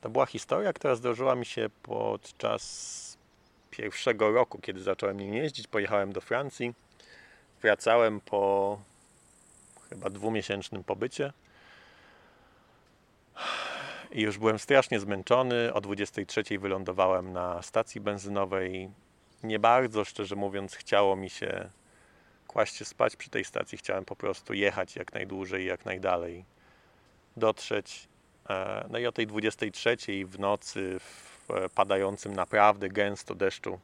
to 0.00 0.10
była 0.10 0.26
historia, 0.26 0.72
która 0.72 0.94
zdarzyła 0.94 1.34
mi 1.34 1.46
się 1.46 1.70
podczas 1.82 3.01
pierwszego 3.72 4.32
roku, 4.32 4.58
kiedy 4.58 4.82
zacząłem 4.82 5.20
nim 5.20 5.34
jeździć. 5.34 5.68
Pojechałem 5.68 6.12
do 6.12 6.20
Francji. 6.20 6.74
Wracałem 7.62 8.20
po 8.20 8.78
chyba 9.88 10.10
dwumiesięcznym 10.10 10.84
pobycie. 10.84 11.32
I 14.12 14.20
już 14.20 14.38
byłem 14.38 14.58
strasznie 14.58 15.00
zmęczony. 15.00 15.74
O 15.74 15.80
23 15.80 16.58
wylądowałem 16.58 17.32
na 17.32 17.62
stacji 17.62 18.00
benzynowej. 18.00 18.90
Nie 19.42 19.58
bardzo, 19.58 20.04
szczerze 20.04 20.36
mówiąc, 20.36 20.74
chciało 20.74 21.16
mi 21.16 21.30
się 21.30 21.70
kłaść 22.46 22.76
się 22.76 22.84
spać 22.84 23.16
przy 23.16 23.30
tej 23.30 23.44
stacji. 23.44 23.78
Chciałem 23.78 24.04
po 24.04 24.16
prostu 24.16 24.54
jechać 24.54 24.96
jak 24.96 25.12
najdłużej, 25.12 25.66
jak 25.66 25.84
najdalej. 25.84 26.44
Dotrzeć 27.36 28.08
E, 28.48 28.86
no 28.90 28.98
i 28.98 29.06
o 29.06 29.12
tej 29.12 29.26
23 29.26 29.96
w 30.26 30.38
nocy 30.38 30.96
w 31.00 31.31
padającym 31.74 32.32
naprawdę 32.32 32.88
gęsto 32.88 33.34
deszczu 33.34 33.80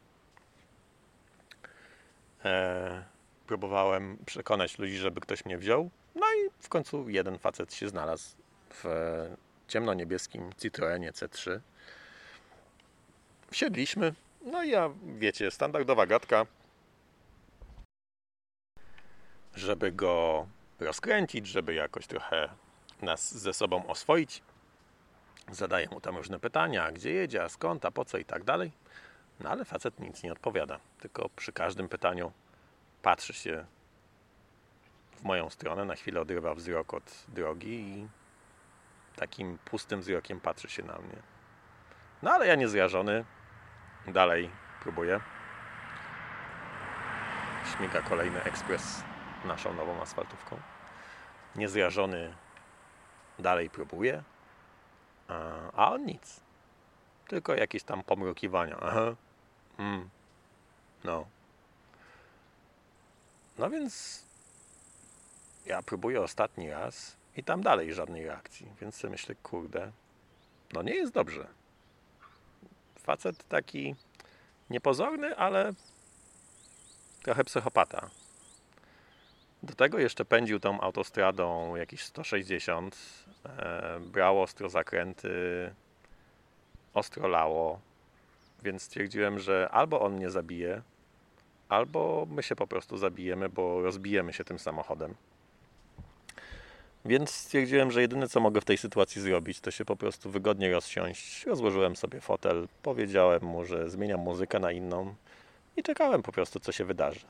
e, 2.45 3.05
próbowałem 3.47 4.19
przekonać 4.27 4.79
ludzi, 4.79 4.97
żeby 4.97 5.21
ktoś 5.21 5.45
mnie 5.45 5.59
wziął. 5.59 5.91
No 6.15 6.27
i 6.27 6.50
w 6.61 6.69
końcu 6.69 7.09
jeden 7.09 7.38
facet 7.38 7.75
się 7.75 7.88
znalazł 7.88 8.37
w 8.71 8.85
ciemnoniebieskim 9.69 10.50
Citroenie 10.59 11.12
C3. 11.12 11.61
Wsiedliśmy, 13.50 14.15
no 14.43 14.65
i 14.65 14.71
ja, 14.71 14.91
wiecie, 15.19 15.50
standardowa 15.50 16.07
gadka, 16.07 16.47
żeby 19.55 19.93
go 19.93 20.47
rozkręcić, 20.81 21.47
żeby 21.47 21.75
jakoś 21.75 22.07
trochę 22.07 22.49
nas 23.03 23.38
ze 23.38 23.53
sobą 23.53 23.87
oswoić. 23.87 24.43
Zadaję 25.50 25.88
mu 25.90 26.00
tam 26.00 26.17
różne 26.17 26.38
pytania, 26.38 26.93
gdzie 26.93 27.12
jedzie, 27.12 27.45
a 27.45 27.49
skąd, 27.49 27.85
a 27.85 27.90
po 27.90 28.05
co 28.05 28.19
i 28.19 28.25
tak 28.25 28.45
dalej. 28.45 28.73
No 29.40 29.50
ale 29.50 29.64
facet 29.64 30.00
nic 30.00 30.23
nie 30.23 30.33
odpowiada, 30.33 30.81
tylko 31.00 31.28
przy 31.28 31.52
każdym 31.52 31.88
pytaniu 31.88 32.33
patrzy 33.02 33.33
się 33.33 33.64
w 35.17 35.23
moją 35.23 35.50
stronę, 35.50 35.85
na 35.85 35.95
chwilę 35.95 36.21
odrywa 36.21 36.55
wzrok 36.55 36.95
od 36.95 37.25
drogi 37.28 37.81
i 37.81 38.09
takim 39.17 39.59
pustym 39.59 40.00
wzrokiem 40.00 40.40
patrzy 40.40 40.69
się 40.69 40.83
na 40.83 40.99
mnie. 40.99 41.17
No 42.23 42.31
ale 42.31 42.47
ja 42.47 42.55
niezrażony, 42.55 43.25
dalej 44.07 44.50
próbuję. 44.83 45.21
Śmiga 47.76 48.02
kolejny 48.02 48.43
ekspres 48.43 49.02
naszą 49.45 49.75
nową 49.75 50.02
asfaltówką. 50.02 50.61
Niezrażony 51.57 52.35
dalej 53.38 53.71
próbuje, 53.71 54.23
a 55.73 55.93
on 55.93 56.07
nic. 56.07 56.41
Tylko 57.29 57.55
jakieś 57.55 57.83
tam 57.83 58.03
pomrukiwania. 58.03 58.77
Aha. 58.81 59.15
Mm. 59.79 60.09
No. 61.05 61.27
No 63.59 63.71
więc 63.71 64.25
ja 65.67 65.83
próbuję 65.83 66.21
ostatni 66.21 66.71
raz 66.71 67.17
i 67.37 67.45
tam 67.45 67.63
dalej 67.63 67.95
żadnej 67.95 68.27
reakcji. 68.27 68.67
Więc 68.81 68.95
sobie 68.97 69.11
myślę, 69.11 69.35
kurde, 69.35 69.93
no 70.73 70.83
nie 70.83 70.95
jest 70.95 71.13
dobrze. 71.13 71.49
Facet 72.99 73.49
taki 73.49 73.97
niepozorny, 74.71 75.37
ale 75.37 75.73
trochę 77.23 77.45
psychopata. 77.45 78.11
Do 79.62 79.75
tego 79.75 79.99
jeszcze 79.99 80.25
pędził 80.25 80.61
tą 80.61 80.81
autostradą 80.81 81.77
jakieś 81.77 82.03
160, 82.03 82.97
e, 83.47 84.00
brał 84.00 84.43
ostro 84.43 84.69
zakręty, 84.69 85.31
ostro 86.95 87.29
lało, 87.29 87.81
więc 88.62 88.83
stwierdziłem, 88.83 89.38
że 89.38 89.69
albo 89.73 90.00
on 90.00 90.15
mnie 90.15 90.31
zabije, 90.31 90.83
albo 91.69 92.27
my 92.31 92.43
się 92.43 92.57
po 92.57 92.67
prostu 92.67 92.97
zabijemy, 92.97 93.49
bo 93.49 93.83
rozbijemy 93.83 94.33
się 94.33 94.45
tym 94.45 94.59
samochodem. 94.59 95.15
Więc 97.05 97.31
stwierdziłem, 97.31 97.91
że 97.91 98.00
jedyne 98.00 98.29
co 98.29 98.41
mogę 98.41 98.61
w 98.61 98.65
tej 98.65 98.79
sytuacji 98.79 99.23
zrobić, 99.23 99.61
to 99.61 99.71
się 99.71 99.85
po 99.85 99.97
prostu 99.97 100.31
wygodnie 100.31 100.73
rozsiąść. 100.73 101.47
Rozłożyłem 101.47 101.97
sobie 101.97 102.21
fotel, 102.21 102.69
powiedziałem 102.83 103.43
mu, 103.43 103.65
że 103.65 103.91
zmieniam 103.91 104.21
muzykę 104.21 104.61
na 104.61 104.73
inną 104.73 105.15
i 105.77 105.83
czekałem 105.83 106.23
po 106.23 106.33
prostu, 106.33 106.61
co 106.61 106.73
się 106.73 106.85
wydarzy. 106.85 107.27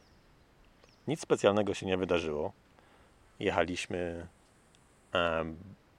Nic 1.08 1.20
specjalnego 1.20 1.74
się 1.74 1.86
nie 1.86 1.96
wydarzyło. 1.96 2.52
Jechaliśmy 3.40 4.26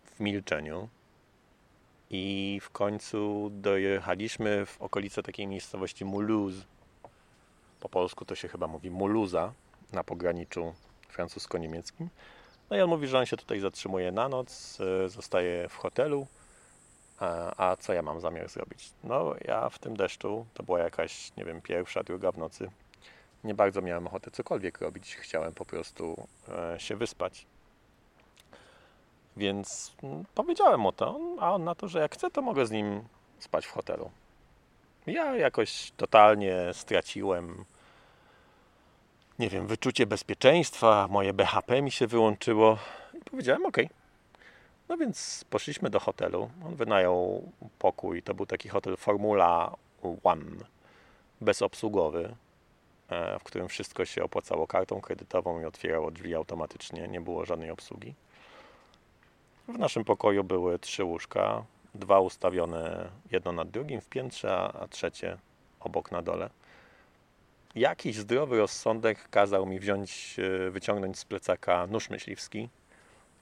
w 0.04 0.20
milczeniu 0.20 0.90
i 2.10 2.60
w 2.64 2.70
końcu 2.70 3.50
dojechaliśmy 3.54 4.66
w 4.66 4.82
okolice 4.82 5.24
takiej 5.24 5.48
miejscowości 5.48 6.06
Mulhouse. 6.06 6.66
Po 7.80 7.90
polsku 7.90 8.26
to 8.26 8.36
się 8.36 8.48
chyba 8.48 8.68
mówi 8.68 8.92
Muluza 8.92 9.54
na 9.94 10.04
pograniczu 10.04 10.74
francusko-niemieckim. 11.10 12.10
No 12.70 12.78
i 12.78 12.82
on 12.82 12.90
mówi, 12.90 13.08
że 13.08 13.20
on 13.20 13.26
się 13.26 13.38
tutaj 13.38 13.60
zatrzymuje 13.60 14.12
na 14.12 14.30
noc, 14.30 14.78
e, 15.06 15.10
zostaje 15.10 15.70
w 15.70 15.76
hotelu. 15.76 16.28
A, 17.20 17.70
a 17.70 17.76
co 17.76 17.94
ja 17.94 18.02
mam 18.02 18.22
zamiar 18.22 18.50
zrobić? 18.50 18.92
No, 19.04 19.36
ja 19.46 19.70
w 19.70 19.80
tym 19.80 19.96
deszczu, 19.96 20.46
to 20.54 20.64
była 20.64 20.80
jakaś, 20.80 21.36
nie 21.38 21.46
wiem, 21.46 21.62
pierwsza, 21.62 22.04
druga 22.04 22.32
w 22.32 22.38
nocy, 22.38 22.70
nie 23.44 23.54
bardzo 23.54 23.82
miałem 23.82 24.08
ochotę 24.08 24.32
cokolwiek 24.32 24.82
robić. 24.82 25.16
Chciałem 25.16 25.54
po 25.54 25.66
prostu 25.66 26.28
e, 26.50 26.80
się 26.80 26.96
wyspać. 26.96 27.46
Więc 29.38 29.94
mm, 30.04 30.26
powiedziałem 30.36 30.80
mu 30.80 30.92
to, 30.92 31.20
a 31.40 31.54
on 31.54 31.64
na 31.64 31.76
to, 31.76 31.88
że 31.88 32.00
jak 32.00 32.14
chce, 32.14 32.32
to 32.32 32.42
mogę 32.42 32.66
z 32.66 32.72
nim 32.72 33.02
spać 33.40 33.66
w 33.66 33.72
hotelu. 33.72 34.12
Ja 35.08 35.36
jakoś 35.36 35.92
totalnie 35.98 36.56
straciłem, 36.74 37.66
nie 39.40 39.50
wiem, 39.50 39.68
wyczucie 39.68 40.06
bezpieczeństwa, 40.06 41.08
moje 41.10 41.34
BHP 41.34 41.82
mi 41.82 41.92
się 41.92 42.08
wyłączyło 42.08 42.78
i 43.14 43.20
powiedziałem 43.32 43.66
ok. 43.66 43.78
No 44.90 44.98
więc 44.98 45.46
poszliśmy 45.50 45.90
do 45.90 46.00
hotelu. 46.00 46.50
On 46.66 46.76
wynajął 46.76 47.52
pokój. 47.80 48.24
To 48.24 48.34
był 48.34 48.46
taki 48.46 48.70
hotel 48.70 48.98
Formula 48.98 49.76
One, 50.24 50.52
bezobsługowy, 51.42 52.36
w 53.40 53.44
którym 53.44 53.68
wszystko 53.68 54.06
się 54.06 54.24
opłacało 54.24 54.68
kartą 54.68 55.02
kredytową 55.02 55.62
i 55.62 55.66
otwierało 55.66 56.12
drzwi 56.12 56.36
automatycznie. 56.36 57.08
Nie 57.08 57.22
było 57.22 57.46
żadnej 57.46 57.72
obsługi. 57.72 58.14
W 59.68 59.78
naszym 59.78 60.06
pokoju 60.06 60.44
były 60.44 60.80
trzy 60.80 61.04
łóżka, 61.04 61.64
dwa 61.96 62.20
ustawione 62.20 63.10
jedno 63.32 63.52
nad 63.52 63.70
drugim 63.70 64.02
w 64.02 64.10
piętrze, 64.10 64.58
a 64.58 64.88
trzecie 64.88 65.38
obok 65.80 66.12
na 66.12 66.22
dole. 66.22 66.50
Jakiś 67.76 68.16
zdrowy 68.16 68.58
rozsądek 68.58 69.30
kazał 69.30 69.66
mi 69.66 69.80
wziąć, 69.80 70.36
e, 70.40 70.70
wyciągnąć 70.70 71.20
z 71.20 71.26
plecaka 71.26 71.88
nóż 71.88 72.10
myśliwski 72.10 72.70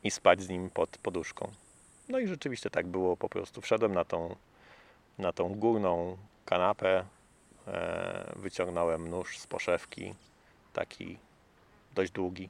i 0.04 0.12
spać 0.12 0.42
z 0.42 0.50
nim 0.50 0.70
pod 0.70 0.98
poduszką. 0.98 1.52
No 2.10 2.20
i 2.20 2.28
rzeczywiście 2.28 2.70
tak 2.70 2.88
było 2.88 3.18
po 3.18 3.30
prostu. 3.30 3.62
Wszedłem 3.62 3.94
na 3.94 4.06
tą, 4.06 4.36
na 5.18 5.34
tą 5.34 5.56
górną 5.56 6.18
kanapę, 6.46 6.98
e, 7.00 7.04
wyciągnąłem 8.36 9.08
nóż 9.10 9.40
z 9.40 9.48
poszewki, 9.48 10.16
taki 10.74 11.18
dość 11.96 12.12
długi 12.12 12.50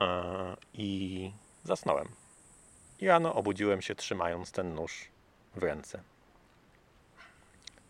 e, 0.00 0.56
i 0.74 1.32
Zasnąłem. 1.64 2.08
I 3.00 3.06
rano 3.06 3.34
obudziłem 3.34 3.82
się 3.82 3.94
trzymając 3.94 4.52
ten 4.52 4.74
nóż 4.74 5.08
w 5.54 5.62
ręce. 5.62 6.02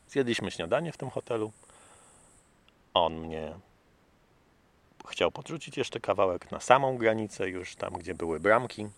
Zjedliśmy 0.09 0.51
śniadanie 0.51 0.93
w 0.93 0.97
tym 0.97 1.11
hotelu. 1.11 1.53
On 2.95 3.15
mnie 3.15 3.55
chciał 5.09 5.33
podrzucić 5.33 5.77
jeszcze 5.77 6.01
kawałek 6.01 6.51
na 6.51 6.61
samą 6.61 6.97
granicę, 6.97 7.49
już 7.49 7.77
tam, 7.77 7.93
gdzie 7.93 8.15
były 8.15 8.41
bramki. 8.41 8.89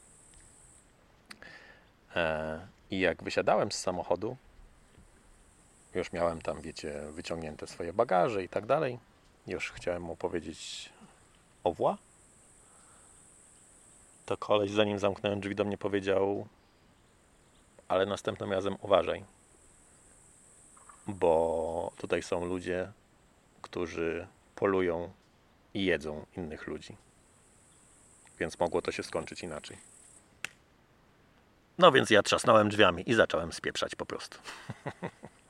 E, 2.17 2.67
I 2.91 3.01
jak 3.01 3.23
wysiadałem 3.23 3.73
z 3.73 3.79
samochodu, 3.79 4.37
już 5.95 6.13
miałem 6.13 6.43
tam, 6.43 6.61
wiecie, 6.61 7.03
wyciągnięte 7.11 7.67
swoje 7.67 7.93
bagaże 7.93 8.45
i 8.45 8.49
tak 8.49 8.67
dalej. 8.67 8.99
Już 9.47 9.73
chciałem 9.73 10.03
mu 10.03 10.17
powiedzieć 10.17 10.91
au 11.65 11.73
revoir 11.73 11.97
to 14.27 14.37
koleś, 14.37 14.71
zanim 14.71 14.99
zamknąłem 14.99 15.41
drzwi, 15.41 15.55
do 15.55 15.65
mnie 15.65 15.79
powiedział 15.79 16.47
ale 17.93 18.07
następnym 18.07 18.53
razem 18.53 18.77
uważaj, 18.81 19.25
bo 21.07 21.93
tutaj 21.97 22.23
są 22.23 22.45
ludzie, 22.45 22.93
którzy 23.63 24.27
polują 24.55 25.13
i 25.75 25.85
jedzą 25.85 26.27
innych 26.37 26.67
ludzi. 26.67 26.97
Więc 28.39 28.59
mogło 28.59 28.83
to 28.83 28.93
się 28.93 29.03
skończyć 29.03 29.43
inaczej. 29.43 29.77
No 31.79 31.93
więc 31.93 32.11
ja 32.11 32.23
trzasnąłem 32.23 32.69
drzwiami 32.69 33.11
i 33.11 33.15
zacząłem 33.15 33.53
spieprzać 33.53 33.95
po 33.95 34.07
prostu. 34.07 34.39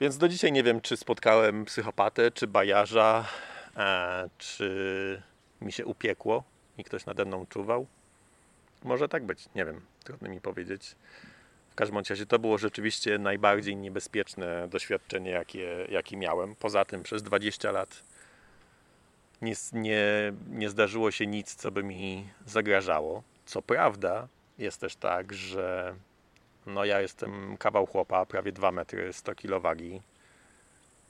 więc 0.00 0.18
do 0.18 0.28
dzisiaj 0.28 0.52
nie 0.52 0.62
wiem, 0.62 0.80
czy 0.80 0.96
spotkałem 0.96 1.64
psychopatę, 1.64 2.30
czy 2.30 2.46
bajarza, 2.46 3.24
e, 3.76 4.28
czy 4.38 5.22
mi 5.60 5.72
się 5.72 5.86
upiekło 5.86 6.44
i 6.78 6.84
ktoś 6.84 7.06
nade 7.06 7.24
mną 7.24 7.46
czuwał. 7.46 7.86
Może 8.84 9.08
tak 9.08 9.24
być, 9.24 9.48
nie 9.54 9.64
wiem, 9.64 9.80
trudno 10.04 10.28
mi 10.28 10.40
powiedzieć. 10.40 10.96
W 11.70 11.74
każdym 11.74 11.98
razie 11.98 12.26
to 12.26 12.38
było 12.38 12.58
rzeczywiście 12.58 13.18
najbardziej 13.18 13.76
niebezpieczne 13.76 14.68
doświadczenie, 14.68 15.30
jakie, 15.30 15.86
jakie 15.90 16.16
miałem. 16.16 16.54
Poza 16.54 16.84
tym 16.84 17.02
przez 17.02 17.22
20 17.22 17.70
lat 17.70 18.02
nie, 19.42 19.54
nie, 19.72 20.32
nie 20.50 20.70
zdarzyło 20.70 21.10
się 21.10 21.26
nic, 21.26 21.54
co 21.54 21.70
by 21.70 21.82
mi 21.82 22.28
zagrażało. 22.46 23.22
Co 23.46 23.62
prawda, 23.62 24.28
jest 24.58 24.80
też 24.80 24.96
tak, 24.96 25.32
że 25.32 25.94
no 26.66 26.84
ja 26.84 27.00
jestem 27.00 27.56
kawał 27.56 27.86
chłopa, 27.86 28.26
prawie 28.26 28.52
2 28.52 28.72
metry, 28.72 29.12
100 29.12 29.34
kg 29.34 29.60
wagi. 29.60 30.00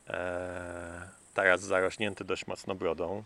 Eee, 0.09 1.01
teraz 1.35 1.61
zarośnięty 1.61 2.25
dość 2.25 2.47
mocno 2.47 2.75
brodą 2.75 3.25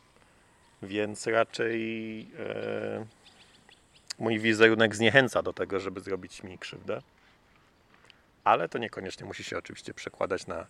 więc 0.82 1.26
raczej 1.26 2.20
e, 2.38 3.06
mój 4.18 4.38
wizerunek 4.38 4.96
zniechęca 4.96 5.42
do 5.42 5.52
tego, 5.52 5.80
żeby 5.80 6.00
zrobić 6.00 6.42
mi 6.42 6.58
krzywdę. 6.58 7.02
Ale 8.44 8.68
to 8.68 8.78
niekoniecznie 8.78 9.26
musi 9.26 9.44
się 9.44 9.58
oczywiście 9.58 9.94
przekładać 9.94 10.46
na, 10.46 10.66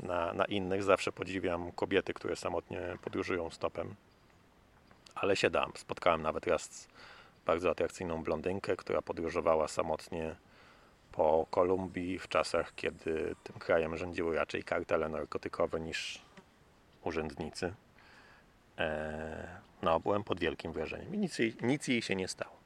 na, 0.00 0.32
na 0.32 0.44
innych. 0.44 0.82
Zawsze 0.82 1.12
podziwiam 1.12 1.72
kobiety, 1.72 2.14
które 2.14 2.36
samotnie 2.36 2.80
podróżują 3.02 3.50
stopem. 3.50 3.94
Ale 5.14 5.36
się 5.36 5.50
dam. 5.50 5.72
Spotkałem 5.76 6.22
nawet 6.22 6.46
raz 6.46 6.88
bardzo 7.46 7.70
atrakcyjną 7.70 8.22
blondynkę, 8.22 8.76
która 8.76 9.02
podróżowała 9.02 9.68
samotnie 9.68 10.36
po 11.12 11.46
Kolumbii 11.50 12.18
w 12.18 12.28
czasach, 12.28 12.74
kiedy 12.74 13.34
tym 13.44 13.58
krajem 13.58 13.96
rządziły 13.96 14.36
raczej 14.36 14.64
kartele 14.64 15.08
narkotykowe 15.08 15.80
niż 15.80 16.22
urzędnicy. 17.04 17.74
Eee, 18.78 19.46
no, 19.82 20.00
byłem 20.00 20.24
pod 20.24 20.40
wielkim 20.40 20.72
wrażeniem 20.72 21.14
i 21.14 21.18
nic 21.18 21.38
nic 21.62 21.88
jej 21.88 22.02
się 22.02 22.16
nie 22.16 22.28
stało. 22.28 22.56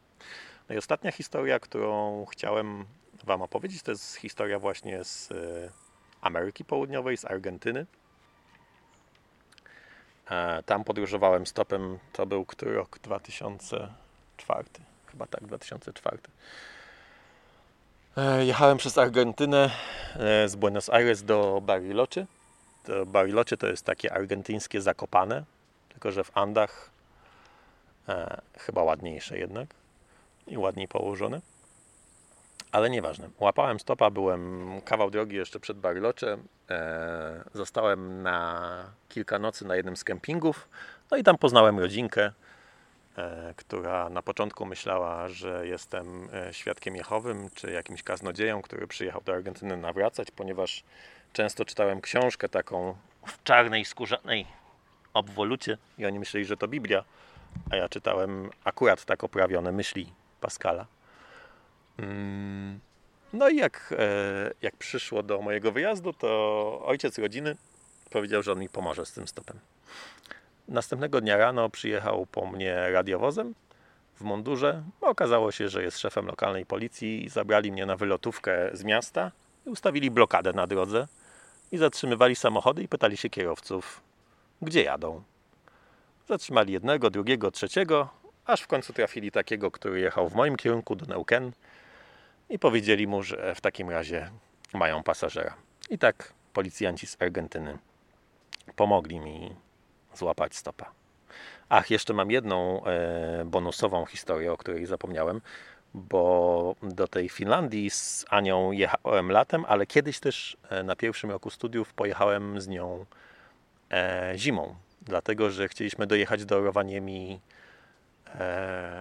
No 0.68 0.74
i 0.74 0.78
ostatnia 0.78 1.12
historia, 1.12 1.58
którą 1.60 2.24
chciałem 2.24 2.84
Wam 3.24 3.42
opowiedzieć, 3.42 3.82
to 3.82 3.90
jest 3.90 4.16
historia 4.16 4.58
właśnie 4.58 5.04
z 5.04 5.32
e, 5.32 5.34
Ameryki 6.20 6.64
Południowej, 6.64 7.16
z 7.16 7.24
Argentyny. 7.24 7.86
E, 10.30 10.62
tam 10.62 10.84
podróżowałem 10.84 11.46
stopem, 11.46 11.98
to 12.12 12.26
był 12.26 12.44
który 12.44 12.74
rok? 12.74 12.98
2004. 12.98 14.64
Chyba 15.06 15.26
tak, 15.26 15.46
2004. 15.46 16.18
E, 18.16 18.44
jechałem 18.46 18.78
przez 18.78 18.98
Argentynę 18.98 19.70
z 20.46 20.56
Buenos 20.56 20.90
Aires 20.90 21.22
do 21.22 21.60
Bariloche. 21.62 22.26
To 22.84 23.06
Bariloche 23.06 23.56
to 23.56 23.66
jest 23.66 23.84
takie 23.84 24.12
argentyńskie 24.12 24.80
Zakopane, 24.80 25.44
tylko 25.88 26.12
że 26.12 26.24
w 26.24 26.36
Andach 26.36 26.90
e, 28.08 28.40
chyba 28.58 28.82
ładniejsze 28.82 29.38
jednak 29.38 29.68
i 30.46 30.58
ładniej 30.58 30.88
położone. 30.88 31.40
Ale 32.72 32.90
nieważne. 32.90 33.28
Łapałem 33.40 33.80
stopa, 33.80 34.10
byłem 34.10 34.70
kawał 34.84 35.10
drogi 35.10 35.36
jeszcze 35.36 35.60
przed 35.60 35.78
Bariloche. 35.78 36.38
E, 36.70 37.44
zostałem 37.54 38.22
na 38.22 38.90
kilka 39.08 39.38
nocy 39.38 39.64
na 39.64 39.76
jednym 39.76 39.96
z 39.96 40.04
kempingów. 40.04 40.68
No 41.10 41.16
i 41.16 41.22
tam 41.22 41.38
poznałem 41.38 41.78
rodzinkę, 41.78 42.22
e, 42.22 42.32
która 43.56 44.08
na 44.08 44.22
początku 44.22 44.66
myślała, 44.66 45.28
że 45.28 45.66
jestem 45.66 46.28
e, 46.32 46.54
świadkiem 46.54 46.96
Jehowym 46.96 47.50
czy 47.54 47.70
jakimś 47.70 48.02
kaznodzieją, 48.02 48.62
który 48.62 48.86
przyjechał 48.86 49.22
do 49.24 49.32
Argentyny 49.32 49.76
nawracać, 49.76 50.30
ponieważ 50.30 50.84
często 51.32 51.64
czytałem 51.64 52.00
książkę 52.00 52.48
taką 52.48 52.96
w 53.26 53.42
czarnej, 53.42 53.84
skórzanej 53.84 54.46
obwolucie 55.14 55.78
i 55.98 56.06
oni 56.06 56.18
myśleli, 56.18 56.46
że 56.46 56.56
to 56.56 56.68
Biblia, 56.68 57.04
a 57.70 57.76
ja 57.76 57.88
czytałem 57.88 58.50
akurat 58.64 59.04
tak 59.04 59.24
oprawione 59.24 59.72
myśli 59.72 60.12
Pascala. 60.40 60.86
Mm, 61.98 62.80
no 63.32 63.48
i 63.48 63.56
jak, 63.56 63.94
e, 63.98 64.50
jak 64.62 64.76
przyszło 64.76 65.22
do 65.22 65.42
mojego 65.42 65.72
wyjazdu, 65.72 66.12
to 66.12 66.82
ojciec 66.84 67.18
rodziny 67.18 67.56
powiedział, 68.10 68.42
że 68.42 68.52
on 68.52 68.58
mi 68.58 68.68
pomoże 68.68 69.06
z 69.06 69.12
tym 69.12 69.28
stopem. 69.28 69.58
Następnego 70.68 71.20
dnia 71.20 71.36
rano 71.36 71.70
przyjechał 71.70 72.26
po 72.26 72.46
mnie 72.46 72.90
radiowozem 72.90 73.54
w 74.14 74.20
mundurze. 74.20 74.82
Okazało 75.00 75.52
się, 75.52 75.68
że 75.68 75.82
jest 75.82 75.98
szefem 75.98 76.26
lokalnej 76.26 76.66
policji 76.66 77.24
i 77.24 77.28
zabrali 77.28 77.72
mnie 77.72 77.86
na 77.86 77.96
wylotówkę 77.96 78.70
z 78.72 78.84
miasta 78.84 79.32
i 79.66 79.70
ustawili 79.70 80.10
blokadę 80.10 80.52
na 80.52 80.66
drodze 80.66 81.08
i 81.72 81.78
zatrzymywali 81.78 82.36
samochody 82.36 82.82
i 82.82 82.88
pytali 82.88 83.16
się 83.16 83.30
kierowców, 83.30 84.00
gdzie 84.62 84.82
jadą. 84.82 85.22
Zatrzymali 86.28 86.72
jednego, 86.72 87.10
drugiego, 87.10 87.50
trzeciego, 87.50 88.08
aż 88.44 88.60
w 88.60 88.66
końcu 88.66 88.92
trafili 88.92 89.30
takiego, 89.30 89.70
który 89.70 90.00
jechał 90.00 90.28
w 90.28 90.34
moim 90.34 90.56
kierunku 90.56 90.96
do 90.96 91.06
Neuken 91.06 91.52
i 92.48 92.58
powiedzieli 92.58 93.06
mu, 93.06 93.22
że 93.22 93.54
w 93.54 93.60
takim 93.60 93.90
razie 93.90 94.30
mają 94.74 95.02
pasażera. 95.02 95.54
I 95.90 95.98
tak 95.98 96.32
policjanci 96.52 97.06
z 97.06 97.16
Argentyny 97.22 97.78
pomogli 98.76 99.20
mi 99.20 99.65
złapać 100.16 100.56
stopa. 100.56 100.90
Ach, 101.68 101.90
jeszcze 101.90 102.14
mam 102.14 102.30
jedną 102.30 102.84
e, 102.84 103.44
bonusową 103.44 104.06
historię, 104.06 104.52
o 104.52 104.56
której 104.56 104.86
zapomniałem, 104.86 105.40
bo 105.94 106.74
do 106.82 107.08
tej 107.08 107.28
Finlandii 107.28 107.90
z 107.90 108.24
Anią 108.30 108.72
jechałem 108.72 109.32
latem, 109.32 109.64
ale 109.68 109.86
kiedyś 109.86 110.20
też 110.20 110.56
e, 110.70 110.82
na 110.82 110.96
pierwszym 110.96 111.30
roku 111.30 111.50
studiów 111.50 111.94
pojechałem 111.94 112.60
z 112.60 112.68
nią 112.68 113.06
e, 113.90 114.32
zimą, 114.36 114.74
dlatego 115.02 115.50
że 115.50 115.68
chcieliśmy 115.68 116.06
dojechać 116.06 116.44
do 116.44 116.60
Rowaniemi 116.60 117.40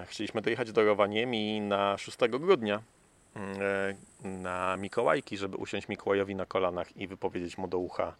chcieliśmy 0.05 0.41
dojechać 0.41 0.71
do 0.71 0.85
Rowaniemi 0.85 1.61
na 1.61 1.97
6 1.97 2.17
grudnia 2.29 2.81
na 4.23 4.77
Mikołajki, 4.77 5.37
żeby 5.37 5.57
usiąść 5.57 5.87
Mikołajowi 5.87 6.35
na 6.35 6.45
kolanach 6.45 6.97
i 6.97 7.07
wypowiedzieć 7.07 7.57
mu 7.57 7.67
do 7.67 7.77
ucha 7.77 8.15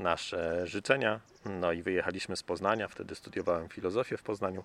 nasze 0.00 0.66
życzenia. 0.66 1.20
No 1.44 1.72
i 1.72 1.82
wyjechaliśmy 1.82 2.36
z 2.36 2.42
Poznania, 2.42 2.88
wtedy 2.88 3.14
studiowałem 3.14 3.68
filozofię 3.68 4.16
w 4.16 4.22
Poznaniu. 4.22 4.64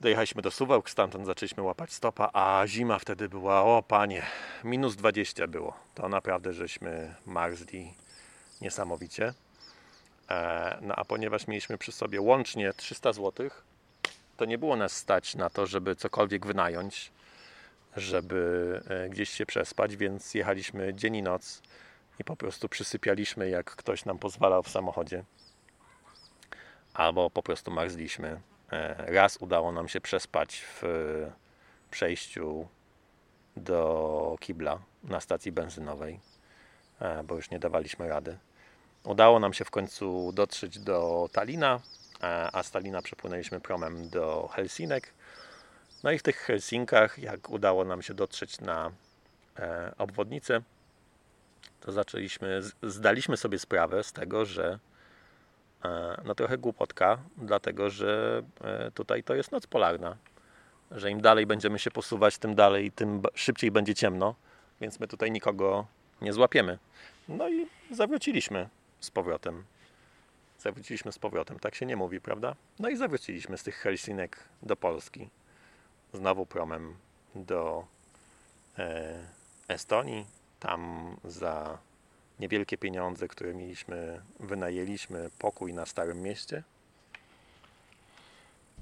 Dojechaliśmy 0.00 0.42
do 0.42 0.50
Suwałk, 0.50 0.90
stamtąd 0.90 1.26
zaczęliśmy 1.26 1.62
łapać 1.62 1.92
stopa, 1.92 2.30
a 2.32 2.62
zima 2.66 2.98
wtedy 2.98 3.28
była, 3.28 3.62
o 3.62 3.82
panie, 3.82 4.22
minus 4.64 4.96
20 4.96 5.46
było. 5.46 5.76
To 5.94 6.08
naprawdę 6.08 6.52
żeśmy 6.52 7.14
marzli 7.26 7.94
niesamowicie. 8.60 9.34
E, 10.30 10.78
no 10.82 10.94
a 10.96 11.04
ponieważ 11.04 11.46
mieliśmy 11.46 11.78
przy 11.78 11.92
sobie 11.92 12.20
łącznie 12.20 12.72
300 12.72 13.12
zł, 13.12 13.50
to 14.36 14.44
nie 14.44 14.58
było 14.58 14.76
nas 14.76 14.92
stać 14.92 15.34
na 15.34 15.50
to, 15.50 15.66
żeby 15.66 15.96
cokolwiek 15.96 16.46
wynająć, 16.46 17.12
żeby 17.96 18.80
e, 18.88 19.08
gdzieś 19.08 19.30
się 19.30 19.46
przespać, 19.46 19.96
więc 19.96 20.34
jechaliśmy 20.34 20.94
dzień 20.94 21.16
i 21.16 21.22
noc 21.22 21.62
i 22.18 22.24
po 22.24 22.36
prostu 22.36 22.68
przysypialiśmy, 22.68 23.48
jak 23.48 23.70
ktoś 23.70 24.04
nam 24.04 24.18
pozwalał 24.18 24.62
w 24.62 24.68
samochodzie. 24.68 25.24
Albo 26.94 27.30
po 27.30 27.42
prostu 27.42 27.70
marzliśmy. 27.70 28.40
E, 28.72 29.12
raz 29.12 29.36
udało 29.36 29.72
nam 29.72 29.88
się 29.88 30.00
przespać 30.00 30.60
w 30.60 30.82
przejściu 31.90 32.68
do 33.56 34.36
kibla 34.40 34.78
na 35.04 35.20
stacji 35.20 35.52
benzynowej, 35.52 36.20
e, 37.00 37.24
bo 37.24 37.36
już 37.36 37.50
nie 37.50 37.58
dawaliśmy 37.58 38.08
rady. 38.08 38.38
Udało 39.04 39.40
nam 39.40 39.54
się 39.54 39.64
w 39.64 39.70
końcu 39.70 40.32
dotrzeć 40.32 40.78
do 40.78 41.28
Talina, 41.32 41.80
e, 42.22 42.48
a 42.52 42.62
z 42.62 42.70
Talina 42.70 43.02
przepłynęliśmy 43.02 43.60
promem 43.60 44.08
do 44.08 44.48
Helsinek. 44.52 45.12
No 46.02 46.10
i 46.10 46.18
w 46.18 46.22
tych 46.22 46.36
Helsinkach, 46.36 47.18
jak 47.18 47.50
udało 47.50 47.84
nam 47.84 48.02
się 48.02 48.14
dotrzeć 48.14 48.60
na 48.60 48.90
obwodnicę, 49.98 50.62
to 51.80 51.92
zaczęliśmy, 51.92 52.60
zdaliśmy 52.82 53.36
sobie 53.36 53.58
sprawę 53.58 54.04
z 54.04 54.12
tego, 54.12 54.44
że 54.44 54.78
e, 55.84 56.20
no 56.24 56.34
trochę 56.34 56.58
głupotka, 56.58 57.18
dlatego 57.36 57.90
że 57.90 58.42
e, 58.60 58.90
tutaj 58.90 59.22
to 59.22 59.34
jest 59.34 59.52
noc 59.52 59.66
polarna, 59.66 60.16
że 60.90 61.10
im 61.10 61.20
dalej 61.20 61.46
będziemy 61.46 61.78
się 61.78 61.90
posuwać, 61.90 62.38
tym 62.38 62.54
dalej, 62.54 62.92
tym 62.92 63.22
szybciej 63.34 63.70
będzie 63.70 63.94
ciemno, 63.94 64.34
więc 64.80 65.00
my 65.00 65.08
tutaj 65.08 65.30
nikogo 65.30 65.86
nie 66.20 66.32
złapiemy. 66.32 66.78
No 67.28 67.48
i 67.48 67.66
zawróciliśmy 67.90 68.68
z 69.00 69.10
powrotem. 69.10 69.64
Zawróciliśmy 70.58 71.12
z 71.12 71.18
powrotem, 71.18 71.58
tak 71.58 71.74
się 71.74 71.86
nie 71.86 71.96
mówi, 71.96 72.20
prawda? 72.20 72.54
No 72.78 72.88
i 72.88 72.96
zawróciliśmy 72.96 73.58
z 73.58 73.62
tych 73.62 73.76
Helsinek 73.76 74.38
do 74.62 74.76
Polski. 74.76 75.28
Znowu 76.12 76.46
promem 76.46 76.96
do 77.34 77.86
e, 78.78 79.18
Estonii, 79.68 80.26
tam 80.60 81.16
za 81.24 81.78
niewielkie 82.40 82.78
pieniądze, 82.78 83.28
które 83.28 83.54
mieliśmy, 83.54 84.20
wynajęliśmy 84.40 85.30
pokój 85.38 85.74
na 85.74 85.86
Starym 85.86 86.22
Mieście. 86.22 86.62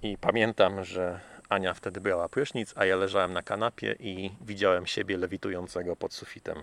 I 0.02 0.18
pamiętam, 0.18 0.84
że 0.84 1.20
Ania 1.48 1.74
wtedy 1.74 2.00
brała 2.00 2.28
prysznic, 2.28 2.72
a 2.76 2.84
ja 2.84 2.96
leżałem 2.96 3.32
na 3.32 3.42
kanapie 3.42 3.96
i 4.00 4.30
widziałem 4.40 4.86
siebie 4.86 5.16
lewitującego 5.16 5.96
pod 5.96 6.14
sufitem. 6.14 6.58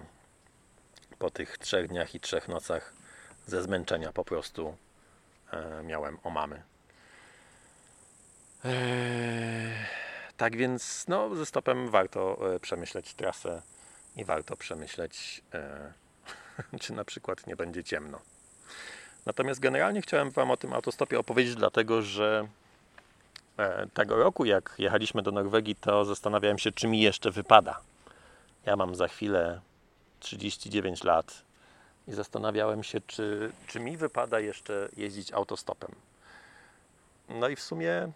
Po 1.19 1.29
tych 1.29 1.57
trzech 1.57 1.87
dniach 1.87 2.15
i 2.15 2.19
trzech 2.19 2.47
nocach 2.47 2.93
ze 3.45 3.61
zmęczenia 3.61 4.11
po 4.11 4.25
prostu 4.25 4.77
e, 5.51 5.83
miałem 5.83 6.17
omamy. 6.23 6.63
Eee, 8.65 9.73
tak 10.37 10.57
więc 10.57 11.05
no, 11.07 11.35
ze 11.35 11.45
stopem 11.45 11.89
warto 11.89 12.55
e, 12.55 12.59
przemyśleć 12.59 13.13
trasę 13.13 13.61
i 14.15 14.25
warto 14.25 14.55
przemyśleć, 14.55 15.41
e, 15.53 15.93
czy 16.81 16.93
na 16.93 17.05
przykład 17.05 17.47
nie 17.47 17.55
będzie 17.55 17.83
ciemno. 17.83 18.19
Natomiast 19.25 19.59
generalnie 19.59 20.01
chciałem 20.01 20.31
Wam 20.31 20.51
o 20.51 20.57
tym 20.57 20.73
autostopie 20.73 21.19
opowiedzieć, 21.19 21.55
dlatego 21.55 22.01
że 22.01 22.47
e, 23.57 23.87
tego 23.87 24.15
roku, 24.15 24.45
jak 24.45 24.75
jechaliśmy 24.77 25.21
do 25.21 25.31
Norwegii, 25.31 25.75
to 25.75 26.05
zastanawiałem 26.05 26.57
się, 26.59 26.71
czy 26.71 26.87
mi 26.87 27.01
jeszcze 27.01 27.31
wypada. 27.31 27.79
Ja 28.65 28.75
mam 28.75 28.95
za 28.95 29.07
chwilę 29.07 29.61
39 30.19 31.03
lat 31.03 31.41
i 32.07 32.13
zastanawiałem 32.13 32.83
się, 32.83 33.01
czy, 33.07 33.51
czy 33.67 33.79
mi 33.79 33.97
wypada 33.97 34.39
jeszcze 34.39 34.89
jeździć 34.97 35.33
autostopem. 35.33 35.91
No 37.29 37.49
i 37.49 37.55
w 37.55 37.61
sumie 37.61 38.11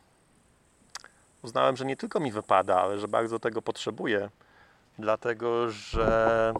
uznałem, 1.41 1.77
że 1.77 1.85
nie 1.85 1.97
tylko 1.97 2.19
mi 2.19 2.31
wypada, 2.31 2.81
ale 2.81 2.99
że 2.99 3.07
bardzo 3.07 3.39
tego 3.39 3.61
potrzebuję 3.61 4.29
dlatego 4.99 5.71
że 5.71 6.53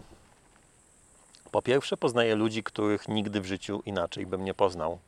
po 1.50 1.62
pierwsze 1.62 1.96
poznaję 1.96 2.34
ludzi, 2.34 2.62
których 2.62 3.08
nigdy 3.08 3.40
w 3.40 3.46
życiu 3.46 3.82
inaczej 3.86 4.26
bym 4.26 4.44
nie 4.44 4.54
poznał. 4.54 4.98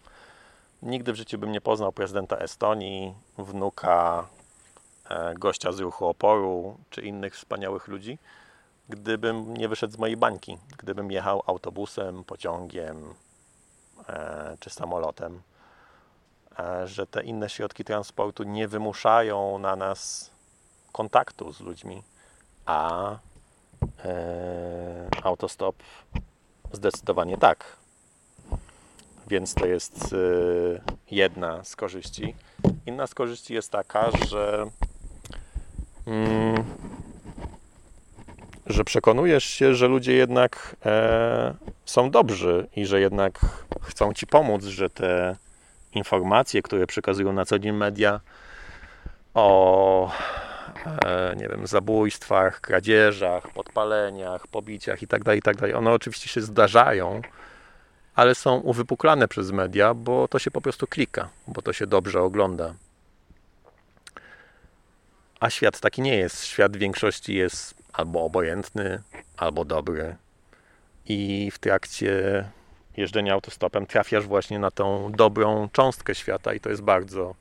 Nigdy 0.82 1.12
w 1.12 1.16
życiu 1.16 1.38
bym 1.38 1.52
nie 1.52 1.60
poznał 1.60 1.92
prezydenta 1.92 2.36
Estonii, 2.36 3.14
wnuka 3.38 4.26
e, 5.10 5.34
gościa 5.34 5.72
z 5.72 5.78
ruchu 5.78 6.06
oporu 6.06 6.78
czy 6.90 7.00
innych 7.00 7.34
wspaniałych 7.34 7.88
ludzi, 7.88 8.18
gdybym 8.88 9.56
nie 9.56 9.68
wyszedł 9.68 9.92
z 9.92 9.98
mojej 9.98 10.16
bańki, 10.16 10.58
gdybym 10.78 11.10
jechał 11.10 11.42
autobusem, 11.46 12.24
pociągiem 12.24 13.14
e, 14.08 14.56
czy 14.60 14.70
samolotem, 14.70 15.42
e, 16.58 16.88
że 16.88 17.06
te 17.06 17.22
inne 17.22 17.48
środki 17.48 17.84
transportu 17.84 18.42
nie 18.42 18.68
wymuszają 18.68 19.58
na 19.58 19.76
nas 19.76 20.30
kontaktu 20.92 21.52
z 21.52 21.60
ludźmi, 21.60 22.02
a 22.70 23.18
autostop 25.22 25.76
zdecydowanie 26.72 27.36
tak. 27.36 27.76
Więc 29.28 29.54
to 29.54 29.66
jest 29.66 30.14
jedna 31.10 31.64
z 31.64 31.76
korzyści. 31.76 32.34
Inna 32.86 33.06
z 33.06 33.14
korzyści 33.14 33.54
jest 33.54 33.70
taka, 33.72 34.10
że, 34.28 34.66
mm, 36.06 36.64
że 38.66 38.84
przekonujesz 38.84 39.44
się, 39.44 39.74
że 39.74 39.88
ludzie 39.88 40.12
jednak 40.12 40.76
e, 40.86 41.54
są 41.84 42.10
dobrzy 42.10 42.66
i 42.76 42.86
że 42.86 43.00
jednak 43.00 43.40
chcą 43.80 44.14
ci 44.14 44.26
pomóc, 44.26 44.64
że 44.64 44.90
te 44.90 45.36
informacje, 45.94 46.62
które 46.62 46.86
przekazują 46.86 47.32
na 47.32 47.44
co 47.44 47.58
dzień 47.58 47.72
media 47.72 48.20
o 49.34 50.10
e, 50.46 50.49
nie 51.36 51.48
wiem, 51.48 51.66
zabójstwach, 51.66 52.60
kradzieżach, 52.60 53.52
podpaleniach, 53.52 54.46
pobiciach 54.46 55.02
itd., 55.02 55.24
tak 55.24 55.34
itd., 55.34 55.60
tak 55.60 55.76
one 55.76 55.92
oczywiście 55.92 56.28
się 56.28 56.40
zdarzają, 56.40 57.22
ale 58.14 58.34
są 58.34 58.56
uwypuklane 58.56 59.28
przez 59.28 59.50
media, 59.50 59.94
bo 59.94 60.28
to 60.28 60.38
się 60.38 60.50
po 60.50 60.60
prostu 60.60 60.86
klika, 60.86 61.28
bo 61.48 61.62
to 61.62 61.72
się 61.72 61.86
dobrze 61.86 62.22
ogląda. 62.22 62.74
A 65.40 65.50
świat 65.50 65.80
taki 65.80 66.02
nie 66.02 66.16
jest. 66.16 66.44
Świat 66.44 66.76
w 66.76 66.80
większości 66.80 67.34
jest 67.34 67.74
albo 67.92 68.24
obojętny, 68.24 69.02
albo 69.36 69.64
dobry. 69.64 70.16
I 71.06 71.50
w 71.50 71.58
trakcie 71.58 72.44
jeżdżenia 72.96 73.32
autostopem 73.32 73.86
trafiasz 73.86 74.26
właśnie 74.26 74.58
na 74.58 74.70
tą 74.70 75.12
dobrą 75.12 75.68
cząstkę 75.72 76.14
świata, 76.14 76.54
i 76.54 76.60
to 76.60 76.70
jest 76.70 76.82
bardzo 76.82 77.34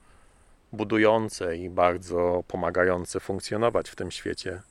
budujące 0.73 1.57
i 1.57 1.69
bardzo 1.69 2.43
pomagające 2.47 3.19
funkcjonować 3.19 3.89
w 3.89 3.95
tym 3.95 4.11
świecie. 4.11 4.61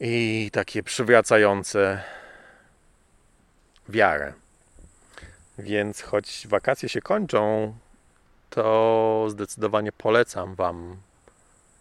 I 0.00 0.50
takie 0.52 0.82
przywracające 0.82 2.02
wiarę. 3.88 4.32
Więc 5.58 6.02
choć 6.02 6.46
wakacje 6.48 6.88
się 6.88 7.00
kończą, 7.00 7.74
to 8.50 9.26
zdecydowanie 9.28 9.92
polecam 9.92 10.54
Wam 10.54 10.96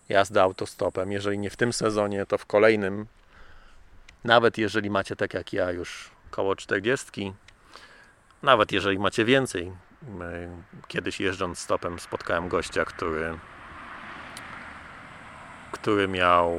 jazdę 0.10 0.41
autostopem. 0.41 1.12
Jeżeli 1.12 1.39
nie 1.39 1.49
w 1.49 1.56
tym 1.56 1.73
sezonie, 1.73 2.26
to 2.26 2.38
w 2.38 2.45
kolejnym. 2.45 3.06
Nawet 4.23 4.58
jeżeli 4.58 4.89
macie 4.89 5.15
tak 5.15 5.34
jak 5.34 5.54
ja 5.54 5.71
już 5.71 6.12
koło 6.32 6.56
40, 6.56 7.34
nawet 8.43 8.71
jeżeli 8.71 8.99
macie 8.99 9.26
więcej. 9.26 9.71
Kiedyś 10.88 11.20
jeżdżąc 11.20 11.60
stopem 11.60 12.00
spotkałem 12.00 12.48
gościa, 12.48 12.86
który 12.86 13.38
który 15.72 16.08
miał 16.08 16.58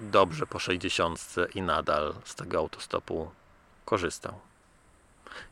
dobrze 0.00 0.46
po 0.46 0.58
60 0.58 1.34
i 1.54 1.62
nadal 1.62 2.14
z 2.24 2.34
tego 2.34 2.58
autostopu 2.58 3.30
korzystał. 3.84 4.34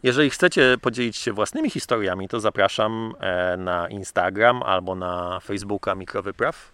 Jeżeli 0.03 0.31
chcecie 0.31 0.77
podzielić 0.83 1.17
się 1.17 1.33
własnymi 1.33 1.71
historiami, 1.71 2.29
to 2.29 2.41
zapraszam 2.41 3.15
e, 3.21 3.57
na 3.57 3.89
Instagram 3.89 4.63
albo 4.63 4.95
na 4.95 5.41
Facebooka 5.41 5.95
Mikrowypraw. 5.95 6.73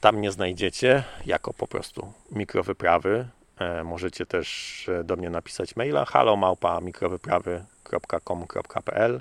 Tam 0.00 0.16
mnie 0.16 0.32
znajdziecie 0.32 1.04
jako 1.26 1.54
po 1.54 1.66
prostu 1.66 2.12
mikrowyprawy. 2.32 3.28
E, 3.58 3.84
możecie 3.84 4.26
też 4.26 4.88
e, 4.88 5.04
do 5.04 5.16
mnie 5.16 5.30
napisać 5.30 5.76
maila 5.76 6.04
halomałpa 6.04 6.80
mikrowyprawy.com.pl 6.80 9.20